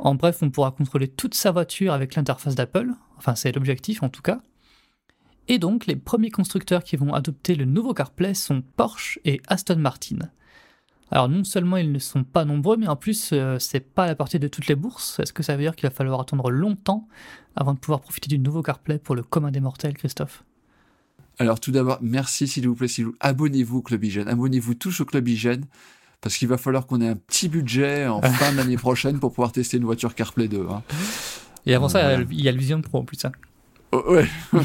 En 0.00 0.16
bref, 0.16 0.38
on 0.42 0.50
pourra 0.50 0.72
contrôler 0.72 1.06
toute 1.06 1.34
sa 1.36 1.52
voiture 1.52 1.92
avec 1.92 2.16
l'interface 2.16 2.56
d'Apple. 2.56 2.90
Enfin, 3.18 3.36
c'est 3.36 3.52
l'objectif 3.52 4.02
en 4.02 4.08
tout 4.08 4.20
cas. 4.20 4.40
Et 5.46 5.60
donc, 5.60 5.86
les 5.86 5.94
premiers 5.94 6.32
constructeurs 6.32 6.82
qui 6.82 6.96
vont 6.96 7.14
adopter 7.14 7.54
le 7.54 7.66
nouveau 7.66 7.94
CarPlay 7.94 8.34
sont 8.34 8.62
Porsche 8.76 9.20
et 9.24 9.40
Aston 9.46 9.76
Martin. 9.76 10.18
Alors, 11.10 11.28
non 11.28 11.42
seulement 11.44 11.76
ils 11.76 11.90
ne 11.90 11.98
sont 11.98 12.22
pas 12.24 12.44
nombreux, 12.44 12.76
mais 12.76 12.86
en 12.86 12.96
plus, 12.96 13.30
euh, 13.32 13.58
c'est 13.58 13.80
pas 13.80 14.04
à 14.04 14.06
la 14.06 14.14
portée 14.14 14.38
de 14.38 14.46
toutes 14.48 14.68
les 14.68 14.76
bourses. 14.76 15.18
Est-ce 15.18 15.32
que 15.32 15.42
ça 15.42 15.56
veut 15.56 15.62
dire 15.62 15.74
qu'il 15.74 15.88
va 15.88 15.94
falloir 15.94 16.20
attendre 16.20 16.50
longtemps 16.50 17.08
avant 17.56 17.74
de 17.74 17.78
pouvoir 17.78 18.00
profiter 18.00 18.28
du 18.28 18.38
nouveau 18.38 18.62
CarPlay 18.62 18.98
pour 18.98 19.14
le 19.16 19.22
commun 19.22 19.50
des 19.50 19.60
mortels, 19.60 19.94
Christophe? 19.94 20.44
Alors 21.38 21.58
tout 21.58 21.72
d'abord, 21.72 21.98
merci 22.02 22.46
s'il 22.46 22.68
vous 22.68 22.74
plaît, 22.74 22.86
s'il 22.88 23.06
vous... 23.06 23.14
abonnez-vous 23.20 23.78
au 23.78 23.82
Club 23.82 24.04
Hygiène, 24.04 24.28
abonnez-vous 24.28 24.74
tous 24.74 25.00
au 25.00 25.04
Club 25.04 25.26
Hygiène, 25.26 25.64
parce 26.20 26.36
qu'il 26.36 26.46
va 26.48 26.58
falloir 26.58 26.86
qu'on 26.86 27.00
ait 27.00 27.08
un 27.08 27.16
petit 27.16 27.48
budget 27.48 28.06
en 28.06 28.20
fin 28.38 28.52
d'année 28.52 28.76
prochaine 28.76 29.18
pour 29.18 29.30
pouvoir 29.32 29.50
tester 29.50 29.78
une 29.78 29.84
voiture 29.84 30.14
CarPlay 30.14 30.48
2. 30.48 30.66
hein. 30.70 30.82
Et 31.66 31.74
avant 31.74 31.86
Euh, 31.86 31.88
ça, 31.88 32.02
voilà. 32.02 32.24
il 32.30 32.40
y 32.42 32.48
a 32.48 32.52
le 32.52 32.58
Vision 32.58 32.80
Pro 32.82 32.98
en 32.98 33.04
plus. 33.04 33.24
hein. 33.24 33.32
Oh, 33.92 34.04
ouais. 34.12 34.28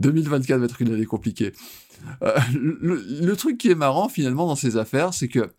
2024 0.00 0.58
va 0.58 0.64
être 0.64 0.82
une 0.82 0.92
année 0.92 1.06
compliquée. 1.06 1.52
Le, 2.54 3.34
truc 3.34 3.58
qui 3.58 3.70
est 3.70 3.74
marrant 3.74 4.08
finalement 4.08 4.46
dans 4.46 4.56
ces 4.56 4.76
affaires, 4.76 5.14
c'est 5.14 5.28
que 5.28 5.50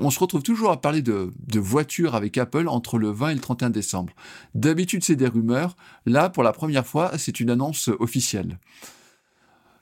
on 0.00 0.10
se 0.10 0.20
retrouve 0.20 0.42
toujours 0.42 0.70
à 0.70 0.80
parler 0.80 1.02
de 1.02 1.32
voitures 1.54 2.14
avec 2.14 2.38
Apple 2.38 2.68
entre 2.68 2.98
le 2.98 3.10
20 3.10 3.30
et 3.30 3.34
le 3.34 3.40
31 3.40 3.70
décembre. 3.70 4.12
D'habitude, 4.54 5.02
c'est 5.02 5.16
des 5.16 5.26
rumeurs. 5.26 5.76
Là, 6.06 6.28
pour 6.28 6.44
la 6.44 6.52
première 6.52 6.86
fois, 6.86 7.12
c'est 7.18 7.40
une 7.40 7.50
annonce 7.50 7.90
officielle. 7.98 8.58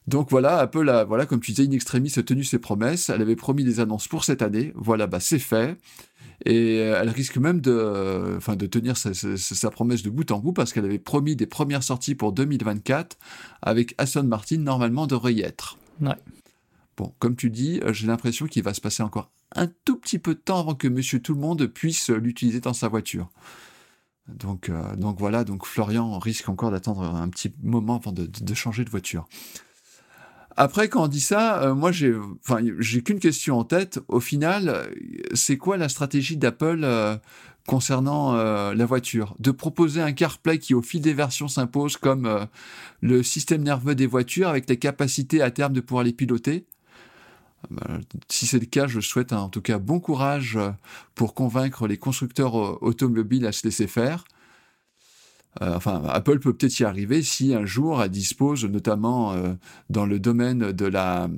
Donc 0.06 0.30
voilà, 0.30 0.58
Apple 0.58 0.88
a, 0.88 1.04
voilà, 1.04 1.26
comme 1.26 1.40
tu 1.40 1.52
disais, 1.52 1.68
in 1.68 1.72
extremis 1.72 2.12
a 2.16 2.22
tenu 2.22 2.44
ses 2.44 2.58
promesses. 2.60 3.08
Elle 3.10 3.22
avait 3.22 3.34
promis 3.36 3.64
des 3.64 3.80
annonces 3.80 4.06
pour 4.06 4.24
cette 4.24 4.40
année. 4.42 4.72
Voilà, 4.76 5.06
bah 5.06 5.18
c'est 5.20 5.38
fait. 5.40 5.76
Et 6.44 6.80
euh, 6.80 6.98
elle 7.00 7.08
risque 7.08 7.38
même 7.38 7.60
de, 7.60 8.34
enfin, 8.36 8.56
de 8.56 8.66
tenir 8.66 8.96
sa, 8.96 9.14
sa- 9.14 9.36
sa 9.36 9.70
promesse 9.70 10.02
de 10.02 10.10
bout 10.10 10.30
en 10.30 10.38
bout 10.38 10.52
parce 10.52 10.72
qu'elle 10.72 10.84
avait 10.84 10.98
promis 10.98 11.34
des 11.34 11.46
premières 11.46 11.82
sorties 11.82 12.14
pour 12.14 12.32
2024 12.32 13.16
avec 13.62 13.94
Aston 13.98 14.24
Martin 14.24 14.58
normalement 14.58 15.06
devrait 15.06 15.34
y 15.34 15.40
être. 15.40 15.78
Ouais. 16.00 16.14
Bon, 16.96 17.12
comme 17.18 17.36
tu 17.36 17.50
dis, 17.50 17.80
euh, 17.82 17.92
j'ai 17.92 18.06
l'impression 18.06 18.46
qu'il 18.46 18.62
va 18.62 18.74
se 18.74 18.80
passer 18.80 19.02
encore 19.02 19.30
un 19.54 19.68
tout 19.84 19.96
petit 19.96 20.18
peu 20.18 20.34
de 20.34 20.40
temps 20.40 20.60
avant 20.60 20.74
que 20.74 20.88
Monsieur 20.88 21.20
Tout 21.20 21.34
le 21.34 21.40
Monde 21.40 21.66
puisse 21.66 22.10
l'utiliser 22.10 22.60
dans 22.60 22.74
sa 22.74 22.88
voiture. 22.88 23.28
Donc, 24.28 24.68
euh, 24.68 24.94
donc 24.96 25.18
voilà, 25.18 25.44
donc 25.44 25.64
Florian 25.64 26.18
risque 26.18 26.48
encore 26.48 26.70
d'attendre 26.70 27.02
un 27.02 27.28
petit 27.28 27.52
moment 27.62 27.96
avant 27.96 28.12
de 28.12 28.54
changer 28.54 28.84
de 28.84 28.90
voiture. 28.90 29.26
Après, 30.56 30.88
quand 30.88 31.04
on 31.04 31.08
dit 31.08 31.20
ça, 31.20 31.62
euh, 31.62 31.74
moi, 31.74 31.92
j'ai, 31.92 32.14
enfin, 32.40 32.60
j'ai 32.78 33.02
qu'une 33.02 33.18
question 33.18 33.58
en 33.58 33.64
tête. 33.64 34.00
Au 34.08 34.20
final, 34.20 34.90
c'est 35.34 35.58
quoi 35.58 35.76
la 35.76 35.88
stratégie 35.88 36.38
d'Apple 36.38 36.80
euh, 36.82 37.16
concernant 37.66 38.34
euh, 38.34 38.74
la 38.74 38.86
voiture? 38.86 39.34
De 39.38 39.50
proposer 39.50 40.00
un 40.00 40.12
CarPlay 40.12 40.58
qui, 40.58 40.72
au 40.72 40.82
fil 40.82 41.02
des 41.02 41.12
versions, 41.12 41.48
s'impose 41.48 41.98
comme 41.98 42.24
euh, 42.24 42.46
le 43.02 43.22
système 43.22 43.62
nerveux 43.62 43.94
des 43.94 44.06
voitures, 44.06 44.48
avec 44.48 44.68
la 44.68 44.76
capacité 44.76 45.42
à 45.42 45.50
terme 45.50 45.74
de 45.74 45.80
pouvoir 45.82 46.04
les 46.04 46.14
piloter? 46.14 46.64
Euh, 47.72 47.98
Si 48.28 48.46
c'est 48.46 48.58
le 48.58 48.66
cas, 48.66 48.86
je 48.86 49.00
souhaite 49.00 49.32
en 49.32 49.48
tout 49.48 49.60
cas 49.60 49.78
bon 49.78 50.00
courage 50.00 50.56
euh, 50.56 50.70
pour 51.14 51.34
convaincre 51.34 51.86
les 51.86 51.98
constructeurs 51.98 52.58
euh, 52.58 52.78
automobiles 52.80 53.44
à 53.46 53.52
se 53.52 53.66
laisser 53.66 53.86
faire. 53.88 54.24
Euh, 55.62 55.76
enfin, 55.76 56.02
Apple 56.08 56.38
peut 56.38 56.52
peut-être 56.54 56.78
y 56.80 56.84
arriver 56.84 57.22
si 57.22 57.54
un 57.54 57.64
jour 57.64 58.02
elle 58.02 58.10
dispose, 58.10 58.64
notamment 58.64 59.32
euh, 59.32 59.54
dans 59.90 60.06
le 60.06 60.18
domaine 60.18 60.72
de 60.72 60.86
la 60.86 61.28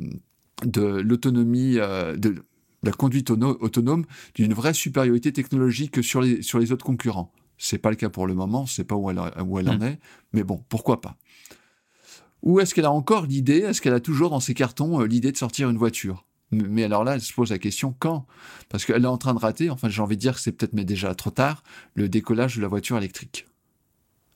de 0.64 0.82
l'autonomie, 0.82 1.78
euh, 1.78 2.16
de 2.16 2.34
la 2.82 2.92
conduite 2.92 3.30
autonome, 3.30 4.04
d'une 4.34 4.54
vraie 4.54 4.75
supériorité 4.75 5.32
technologique 5.32 6.02
sur 6.02 6.20
les 6.20 6.42
sur 6.42 6.58
les 6.58 6.72
autres 6.72 6.84
concurrents. 6.84 7.32
C'est 7.58 7.78
pas 7.78 7.90
le 7.90 7.96
cas 7.96 8.08
pour 8.08 8.26
le 8.26 8.34
moment, 8.34 8.66
c'est 8.66 8.84
pas 8.84 8.94
où 8.96 9.10
elle 9.10 9.20
où 9.44 9.58
elle 9.58 9.68
en 9.68 9.78
Mm. 9.78 9.82
est, 9.82 9.98
mais 10.32 10.44
bon, 10.44 10.64
pourquoi 10.68 11.00
pas. 11.00 11.16
Ou 12.42 12.60
est-ce 12.60 12.75
qu'elle 12.75 12.84
a 12.84 12.92
encore 12.92 13.26
l'idée, 13.26 13.58
est-ce 13.58 13.80
qu'elle 13.80 13.94
a 13.94 14.00
toujours 14.00 14.30
dans 14.30 14.40
ses 14.40 14.54
cartons 14.54 15.00
euh, 15.00 15.06
l'idée 15.06 15.32
de 15.32 15.37
sortir 15.37 15.68
une 15.70 15.76
voiture? 15.76 16.25
Mais 16.50 16.84
alors 16.84 17.04
là, 17.04 17.14
elle 17.14 17.20
se 17.20 17.32
pose 17.34 17.50
la 17.50 17.58
question 17.58 17.94
quand? 17.98 18.26
Parce 18.68 18.84
qu'elle 18.87 19.04
est 19.04 19.08
en 19.08 19.18
train 19.18 19.34
de 19.34 19.38
rater, 19.38 19.70
enfin 19.70 19.88
j'ai 19.88 20.00
envie 20.00 20.16
de 20.16 20.20
dire 20.20 20.34
que 20.34 20.40
c'est 20.40 20.52
peut-être 20.52 20.72
mais 20.72 20.84
déjà 20.84 21.14
trop 21.14 21.30
tard, 21.30 21.62
le 21.94 22.08
décollage 22.08 22.56
de 22.56 22.62
la 22.62 22.68
voiture 22.68 22.96
électrique. 22.96 23.47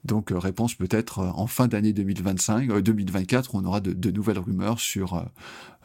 Donc 0.04 0.32
euh, 0.32 0.38
réponse 0.38 0.74
peut-être 0.74 1.20
euh, 1.20 1.30
en 1.34 1.46
fin 1.46 1.68
d'année 1.68 1.92
2025, 1.92 2.70
euh, 2.70 2.82
2024, 2.82 3.54
où 3.54 3.58
on 3.58 3.64
aura 3.64 3.80
de, 3.80 3.92
de 3.92 4.10
nouvelles 4.10 4.38
rumeurs 4.40 4.80
sur 4.80 5.24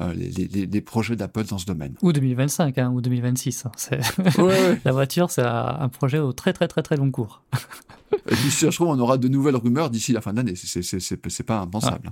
euh, 0.01 0.13
les, 0.15 0.29
les- 0.29 0.65
les 0.65 0.81
projets 0.81 1.15
d'Apple 1.15 1.43
dans 1.45 1.59
ce 1.59 1.65
domaine. 1.65 1.93
Ou 2.01 2.11
2025, 2.13 2.77
hein, 2.79 2.91
ou 2.91 3.01
2026. 3.01 3.65
hein. 3.67 3.71
C'est- 3.77 4.17
Ouais, 4.39 4.43
ouais. 4.45 4.81
La 4.85 4.91
voiture, 4.91 5.29
c'est 5.29 5.43
un 5.43 5.87
projet 5.89 6.17
au 6.17 6.33
très 6.33 6.51
très 6.53 6.67
très 6.67 6.81
très 6.81 6.97
long 6.97 7.11
cours. 7.11 7.43
Se 8.49 8.65
trouve, 8.67 8.87
on 8.87 8.99
aura 8.99 9.17
de 9.17 9.27
nouvelles 9.27 9.55
rumeurs 9.55 9.89
d'ici 9.89 10.13
la 10.13 10.21
fin 10.21 10.33
d'année. 10.33 10.55
C'est- 10.55 11.43
pas 11.43 11.59
impensable. 11.59 12.11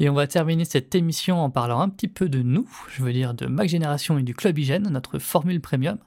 Et 0.00 0.08
on 0.08 0.14
va 0.14 0.28
terminer 0.28 0.64
cette 0.64 0.94
émission 0.94 1.42
en 1.42 1.50
parlant 1.50 1.80
un 1.80 1.88
petit 1.88 2.06
peu 2.06 2.28
de 2.28 2.40
nous, 2.42 2.68
je 2.96 3.02
veux 3.02 3.12
dire 3.12 3.34
de 3.34 3.46
Mac 3.46 3.68
Génération 3.68 4.16
et 4.18 4.22
du 4.22 4.32
Club 4.32 4.56
Hygiène, 4.56 4.88
notre 4.88 5.18
formule 5.18 5.60
premium. 5.60 5.98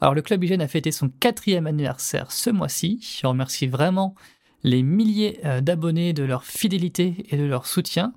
Alors 0.00 0.14
le 0.14 0.22
Club 0.22 0.42
Hygiène 0.44 0.62
a 0.62 0.68
fêté 0.68 0.92
son 0.92 1.10
quatrième 1.10 1.66
anniversaire 1.66 2.32
ce 2.32 2.48
mois-ci. 2.48 3.00
Je 3.20 3.26
remercie 3.26 3.66
vraiment 3.66 4.14
les 4.62 4.82
milliers 4.82 5.40
euh, 5.44 5.60
d'abonnés 5.60 6.12
de 6.12 6.24
leur 6.24 6.44
fidélité 6.44 7.26
et 7.30 7.36
de 7.36 7.44
leur 7.44 7.66
soutien. 7.66 8.12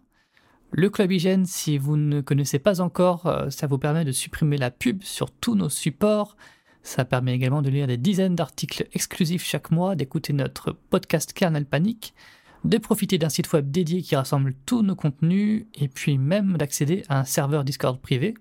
Le 0.71 0.89
Club 0.89 1.11
Hygiène, 1.11 1.45
si 1.45 1.77
vous 1.77 1.97
ne 1.97 2.21
connaissez 2.21 2.59
pas 2.59 2.81
encore, 2.81 3.27
euh, 3.27 3.49
ça 3.49 3.67
vous 3.67 3.77
permet 3.77 4.05
de 4.05 4.11
supprimer 4.11 4.57
la 4.57 4.71
pub 4.71 5.03
sur 5.03 5.31
tous 5.31 5.55
nos 5.55 5.69
supports, 5.69 6.35
Ça 6.83 7.05
permet 7.05 7.35
également 7.35 7.61
de 7.61 7.69
lire 7.69 7.85
des 7.85 7.97
dizaines 7.97 8.35
d'articles 8.35 8.87
exclusifs 8.93 9.45
chaque 9.45 9.69
mois, 9.69 9.95
d'écouter 9.95 10.33
notre 10.33 10.71
podcast 10.71 11.31
Kernel 11.33 11.65
Panic, 11.65 12.15
de 12.63 12.77
profiter 12.79 13.19
d'un 13.19 13.29
site 13.29 13.51
web 13.53 13.69
dédié 13.69 14.01
qui 14.01 14.15
rassemble 14.15 14.55
tous 14.65 14.81
nos 14.81 14.95
contenus, 14.95 15.65
et 15.75 15.87
puis 15.87 16.17
même 16.17 16.57
d'accéder 16.57 17.03
à 17.07 17.19
un 17.19 17.23
serveur 17.25 17.63
Discord 17.63 17.99
privé. 17.99 18.33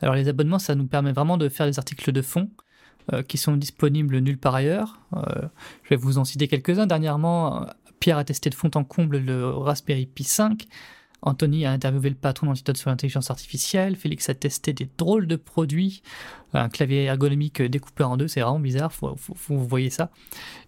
Alors 0.00 0.14
les 0.14 0.28
abonnements, 0.28 0.58
ça 0.58 0.74
nous 0.74 0.86
permet 0.86 1.12
vraiment 1.12 1.36
de 1.36 1.50
faire 1.50 1.66
des 1.66 1.78
articles 1.78 2.12
de 2.12 2.22
fond 2.22 2.48
euh, 3.12 3.22
qui 3.22 3.38
sont 3.38 3.56
disponibles 3.56 4.18
nulle 4.18 4.38
part 4.38 4.54
ailleurs. 4.54 5.00
Euh, 5.16 5.48
je 5.84 5.90
vais 5.90 5.96
vous 5.96 6.18
en 6.18 6.24
citer 6.24 6.48
quelques-uns. 6.48 6.86
Dernièrement, 6.86 7.66
Pierre 7.98 8.18
a 8.18 8.24
testé 8.24 8.50
de 8.50 8.54
fond 8.54 8.70
en 8.74 8.84
comble 8.84 9.18
le 9.18 9.48
Raspberry 9.48 10.06
Pi 10.06 10.24
5. 10.24 10.66
Anthony 11.22 11.66
a 11.66 11.72
interviewé 11.72 12.08
le 12.08 12.16
patron 12.16 12.46
d'Antidote 12.46 12.76
sur 12.76 12.90
l'intelligence 12.90 13.30
artificielle. 13.30 13.96
Félix 13.96 14.28
a 14.28 14.34
testé 14.34 14.72
des 14.72 14.88
drôles 14.96 15.26
de 15.26 15.36
produits. 15.36 16.02
Un 16.54 16.68
clavier 16.68 17.04
ergonomique 17.04 17.60
découpé 17.60 18.04
en 18.04 18.16
deux, 18.16 18.28
c'est 18.28 18.40
vraiment 18.40 18.58
bizarre, 18.58 18.92
faut, 18.92 19.14
vous 19.48 19.66
voyez 19.66 19.90
ça. 19.90 20.10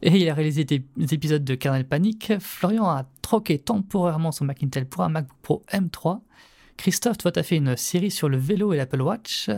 Et 0.02 0.10
il 0.10 0.28
a 0.28 0.34
réalisé 0.34 0.64
des, 0.64 0.84
épisodes 1.10 1.44
de 1.44 1.54
Kernel 1.54 1.86
Panic. 1.86 2.34
Florian 2.38 2.84
a 2.84 3.06
troqué 3.22 3.58
temporairement 3.58 4.32
son 4.32 4.44
Mac 4.44 4.62
Intel 4.62 4.86
pour 4.86 5.02
un 5.02 5.08
MacBook 5.08 5.38
Pro 5.42 5.62
M3. 5.72 6.20
Christophe, 6.76 7.18
toi, 7.18 7.32
as 7.36 7.42
fait 7.42 7.56
une 7.56 7.76
série 7.76 8.10
sur 8.10 8.28
le 8.28 8.36
vélo 8.36 8.72
et 8.72 8.76
l'Apple 8.76 9.02
Watch. 9.02 9.50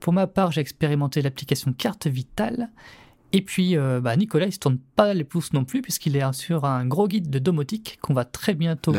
Pour 0.00 0.12
ma 0.12 0.26
part, 0.26 0.52
j'ai 0.52 0.60
expérimenté 0.60 1.22
l'application 1.22 1.72
Carte 1.72 2.06
Vitale. 2.06 2.70
Et 3.32 3.42
puis, 3.42 3.76
euh, 3.76 4.00
bah, 4.00 4.16
Nicolas, 4.16 4.46
il 4.46 4.52
se 4.52 4.58
tourne 4.58 4.78
pas 4.96 5.12
les 5.12 5.24
pouces 5.24 5.52
non 5.52 5.64
plus, 5.64 5.82
puisqu'il 5.82 6.16
est 6.16 6.32
sur 6.32 6.64
un 6.64 6.86
gros 6.86 7.08
guide 7.08 7.28
de 7.28 7.38
domotique 7.38 7.98
qu'on 8.00 8.14
va 8.14 8.24
très 8.24 8.54
bientôt 8.54 8.92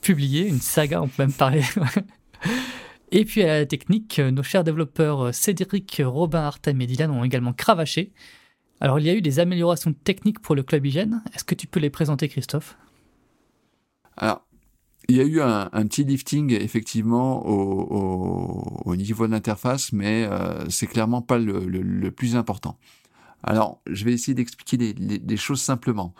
publier. 0.00 0.46
Une 0.46 0.60
saga, 0.60 1.02
on 1.02 1.08
peut 1.08 1.22
même 1.22 1.32
parler. 1.32 1.62
et 3.10 3.24
puis, 3.24 3.42
à 3.42 3.58
la 3.58 3.66
technique, 3.66 4.18
nos 4.20 4.42
chers 4.42 4.62
développeurs 4.62 5.34
Cédric, 5.34 6.00
Robin, 6.04 6.42
Artem 6.42 6.80
et 6.80 6.86
Dylan 6.86 7.10
ont 7.10 7.24
également 7.24 7.52
cravaché. 7.52 8.12
Alors, 8.80 8.98
il 9.00 9.06
y 9.06 9.10
a 9.10 9.14
eu 9.14 9.22
des 9.22 9.40
améliorations 9.40 9.92
techniques 9.92 10.40
pour 10.40 10.54
le 10.54 10.62
club 10.62 10.86
hygiène. 10.86 11.22
Est-ce 11.34 11.44
que 11.44 11.54
tu 11.54 11.66
peux 11.66 11.80
les 11.80 11.90
présenter, 11.90 12.28
Christophe? 12.28 12.76
Alors, 14.16 14.44
il 15.08 15.16
y 15.16 15.20
a 15.20 15.24
eu 15.24 15.40
un, 15.40 15.68
petit 15.86 16.04
lifting 16.04 16.52
effectivement 16.52 17.44
au, 17.46 18.96
niveau 18.96 19.26
de 19.26 19.32
l'interface, 19.32 19.92
mais 19.92 20.24
euh, 20.24 20.68
c'est 20.68 20.86
clairement 20.86 21.22
pas 21.22 21.38
le 21.38 22.10
plus 22.10 22.36
important. 22.36 22.78
Alors, 23.42 23.80
je 23.86 24.04
vais 24.04 24.12
essayer 24.12 24.34
d'expliquer 24.34 24.94
les, 24.94 25.36
choses 25.36 25.60
simplement. 25.60 26.14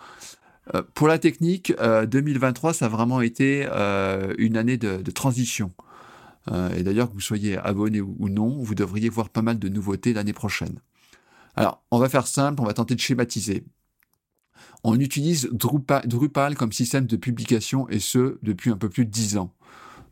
Euh, 0.75 0.83
pour 0.93 1.07
la 1.07 1.19
technique, 1.19 1.73
2023, 2.07 2.69
euh, 2.69 2.73
ça 2.73 2.85
a 2.85 2.89
vraiment 2.89 3.21
été 3.21 3.65
euh, 3.69 4.33
une 4.37 4.57
année 4.57 4.77
de, 4.77 5.11
transition. 5.11 5.71
et 6.75 6.83
d'ailleurs, 6.83 7.09
que 7.09 7.13
vous 7.13 7.21
soyez 7.21 7.57
abonné 7.57 8.01
ou, 8.01 8.29
non, 8.29 8.49
vous 8.61 8.75
devriez 8.75 9.09
voir 9.09 9.29
pas 9.29 9.41
mal 9.41 9.59
de 9.59 9.69
nouveautés 9.69 10.13
l'année 10.13 10.33
prochaine. 10.33 10.79
Alors, 11.55 11.83
on 11.91 11.99
va 11.99 12.09
faire 12.09 12.27
simple, 12.27 12.61
on 12.61 12.65
va 12.65 12.73
tenter 12.73 12.95
de 12.95 12.99
schématiser. 12.99 13.63
On 14.83 14.99
utilise 14.99 15.49
Drupal, 15.51 16.55
comme 16.55 16.71
système 16.71 17.05
de 17.05 17.15
publication, 17.15 17.87
et 17.89 17.99
ce, 17.99 18.37
depuis 18.43 18.69
un 18.69 18.77
peu 18.77 18.89
plus 18.89 19.05
de 19.05 19.11
10 19.11 19.37
ans. 19.37 19.53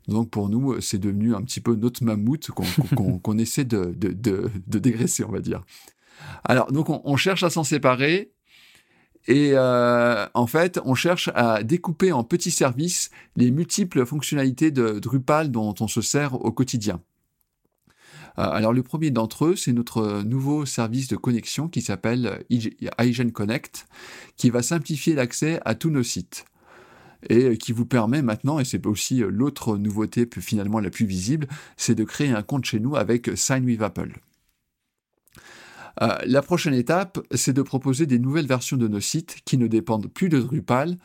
Donc 0.08 0.30
pour 0.30 0.50
nous, 0.50 0.80
c'est 0.82 0.98
devenu 0.98 1.36
un 1.36 1.42
petit 1.42 1.62
peu 1.62 1.76
notre 1.76 2.04
mammouth 2.04 2.50
qu'on 2.52 3.38
essaie 3.38 3.66
de, 3.66 3.94
de, 3.96 4.80
dégraisser, 4.80 5.24
on 5.24 5.32
va 5.32 5.40
dire. 5.40 5.62
Alors, 6.44 6.72
donc, 6.72 6.88
on, 6.90 7.16
cherche 7.18 7.44
à 7.44 7.50
s'en 7.50 7.64
séparer. 7.64 8.32
Et 9.28 9.52
euh, 9.54 10.26
en 10.34 10.48
fait, 10.48 10.80
on 10.84 10.96
cherche 10.96 11.30
à 11.36 11.62
découper 11.64 12.12
en 12.12 12.24
petits 12.24 12.52
services 12.52 13.12
les 13.36 13.52
multiples 13.52 14.06
fonctionnalités 14.06 14.72
de 14.72 15.00
Drupal 15.00 15.52
dont 15.52 15.76
on 15.80 15.88
se 15.88 16.02
sert 16.02 16.34
au 16.34 16.52
quotidien. 16.52 17.02
Euh, 18.40 18.44
alors 18.44 18.74
le 18.74 18.84
premier 18.84 19.12
d'entre 19.12 19.46
eux, 19.46 19.56
c'est 19.56 19.74
notre 19.74 20.24
nouveau 20.24 20.66
service 20.66 21.08
de 21.08 21.16
connexion 21.16 21.68
qui 21.68 21.82
s'appelle 21.82 22.44
iGen 22.50 23.32
Connect, 23.32 23.88
qui 24.38 24.50
va 24.50 24.62
simplifier 24.62 25.16
l'accès 25.16 25.60
à 25.66 25.76
tous 25.76 25.90
nos 25.90 26.04
sites 26.04 26.46
et 27.30 27.58
qui 27.58 27.72
vous 27.72 27.86
permet 27.86 28.22
maintenant, 28.22 28.60
et 28.60 28.66
c'est 28.66 28.86
aussi 28.88 29.20
l'autre 29.20 29.78
nouveauté 29.78 30.28
finalement 30.40 30.80
la 30.80 30.90
plus 30.90 31.06
visible, 31.06 31.48
c'est 31.78 31.94
de 31.94 32.04
créer 32.04 32.32
un 32.32 32.42
compte 32.42 32.66
chez 32.66 32.80
nous 32.80 32.96
avec 32.96 33.30
Sign 33.36 33.64
with 33.64 33.82
Apple. 33.82 34.14
Euh, 36.02 36.18
la 36.26 36.42
prochaine 36.42 36.74
étape, 36.74 37.20
c'est 37.34 37.54
de 37.54 37.62
proposer 37.62 38.06
des 38.06 38.20
nouvelles 38.20 38.48
versions 38.48 38.78
de 38.78 38.88
nos 38.88 39.00
sites 39.00 39.38
qui 39.46 39.58
ne 39.58 39.68
dépendent 39.68 40.08
plus 40.08 40.30
de 40.30 40.40
Drupal, 40.40 40.98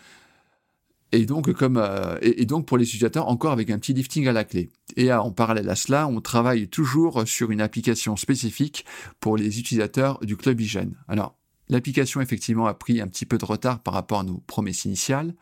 et 1.13 1.25
donc, 1.25 1.53
comme, 1.53 1.77
euh, 1.77 2.19
et, 2.21 2.47
donc 2.47 2.67
pour 2.67 2.79
les 2.79 2.85
utilisateurs, 2.85 3.29
encore 3.29 3.53
avec 3.53 3.71
un 3.71 3.79
petit 3.79 3.93
lifting 3.93 4.27
à 4.27 4.33
la 4.33 4.45
clé. 4.45 4.71
Et 4.97 5.13
en 5.13 5.31
parallèle 5.31 5.69
à 5.69 5.77
cela, 5.77 6.09
on 6.09 6.21
travaille 6.21 6.69
toujours 6.69 7.23
sur 7.27 7.51
une 7.51 7.61
application 7.61 8.17
spécifique 8.17 8.85
pour 9.21 9.37
les 9.37 9.59
utilisateurs 9.59 10.19
du 10.21 10.37
Club 10.37 10.61
Hygiène. 10.61 10.97
Alors, 11.09 11.37
l'application 11.69 12.21
effectivement 12.21 12.67
a 12.67 12.75
pris 12.75 13.01
un 13.01 13.07
petit 13.07 13.27
peu 13.27 13.39
de 13.39 13.45
retard 13.45 13.81
par 13.81 13.95
rapport 13.95 14.21
à 14.21 14.25
nos 14.25 14.39
promesses 14.47 14.85
initiales. 14.85 15.35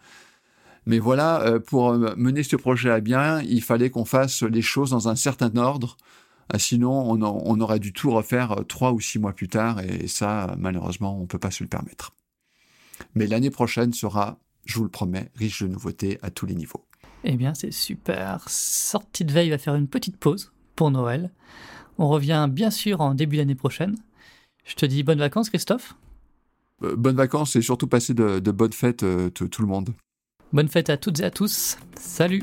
Mais 0.87 0.99
voilà, 0.99 1.41
euh, 1.43 1.61
pour 1.61 1.95
mener 1.95 2.43
ce 2.43 2.57
projet 2.57 2.91
à 2.91 3.01
bien, 3.01 3.41
il 3.43 3.63
fallait 3.63 3.89
qu'on 3.89 4.05
fasse 4.05 4.43
les 4.43 4.63
choses 4.63 4.91
dans 4.91 5.09
un 5.09 5.17
certain 5.17 5.57
ordre 5.57 5.97
ah, 6.51 6.59
sinon, 6.59 7.11
on, 7.11 7.61
aurait 7.61 7.79
dû 7.79 7.93
tout 7.93 8.11
refaire 8.11 8.53
euh, 8.53 8.63
trois 8.65 8.93
ou 8.93 9.01
six 9.01 9.19
mois 9.19 9.33
plus 9.33 9.49
tard, 9.49 9.81
et 9.81 10.09
ça, 10.09 10.55
malheureusement, 10.59 11.17
on 11.17 11.23
ne 11.23 11.27
peut 11.27 11.39
pas 11.39 11.51
se 11.51 11.65
le 11.65 11.69
permettre. 11.69 12.13
Mais 13.15 13.27
l'année 13.27 13.51
prochaine 13.51 13.93
sera, 13.93 14.39
je 14.65 14.77
vous 14.77 14.85
le 14.85 14.91
promets, 14.91 15.31
riche 15.37 15.63
de 15.63 15.69
nouveautés 15.69 16.19
à 16.23 16.31
tous 16.31 16.47
les 16.47 16.55
niveaux. 16.55 16.85
Eh 17.25 17.37
bien, 17.37 17.55
c'est 17.55 17.73
super. 17.73 18.45
Sortie 18.49 19.25
de 19.25 19.33
veille 19.33 19.51
va 19.51 19.59
faire 19.59 19.75
une 19.75 19.89
petite 19.89 20.17
pause 20.17 20.53
pour 20.77 20.91
Noël. 20.91 21.31
On 21.99 22.09
revient 22.09 22.49
bien 22.51 22.71
sûr 22.71 23.01
en 23.01 23.15
début 23.15 23.37
d'année 23.37 23.55
prochaine. 23.55 23.97
Je 24.65 24.75
te 24.75 24.87
dis 24.87 25.03
bonnes 25.03 25.19
vacances, 25.19 25.49
Christophe. 25.49 25.95
Euh, 26.83 26.97
bonnes 26.97 27.17
vacances 27.17 27.57
et 27.57 27.63
surtout 27.63 27.87
passer 27.87 28.15
de, 28.15 28.39
bonnes 28.51 28.73
fêtes 28.73 29.05
euh, 29.05 29.31
tout 29.31 29.63
le 29.63 29.69
monde. 29.69 29.91
Bonnes 30.53 30.69
fêtes 30.69 30.91
à 30.91 30.97
toutes 30.97 31.21
et 31.21 31.25
à 31.25 31.31
tous. 31.31 31.79
Salut 31.97 32.43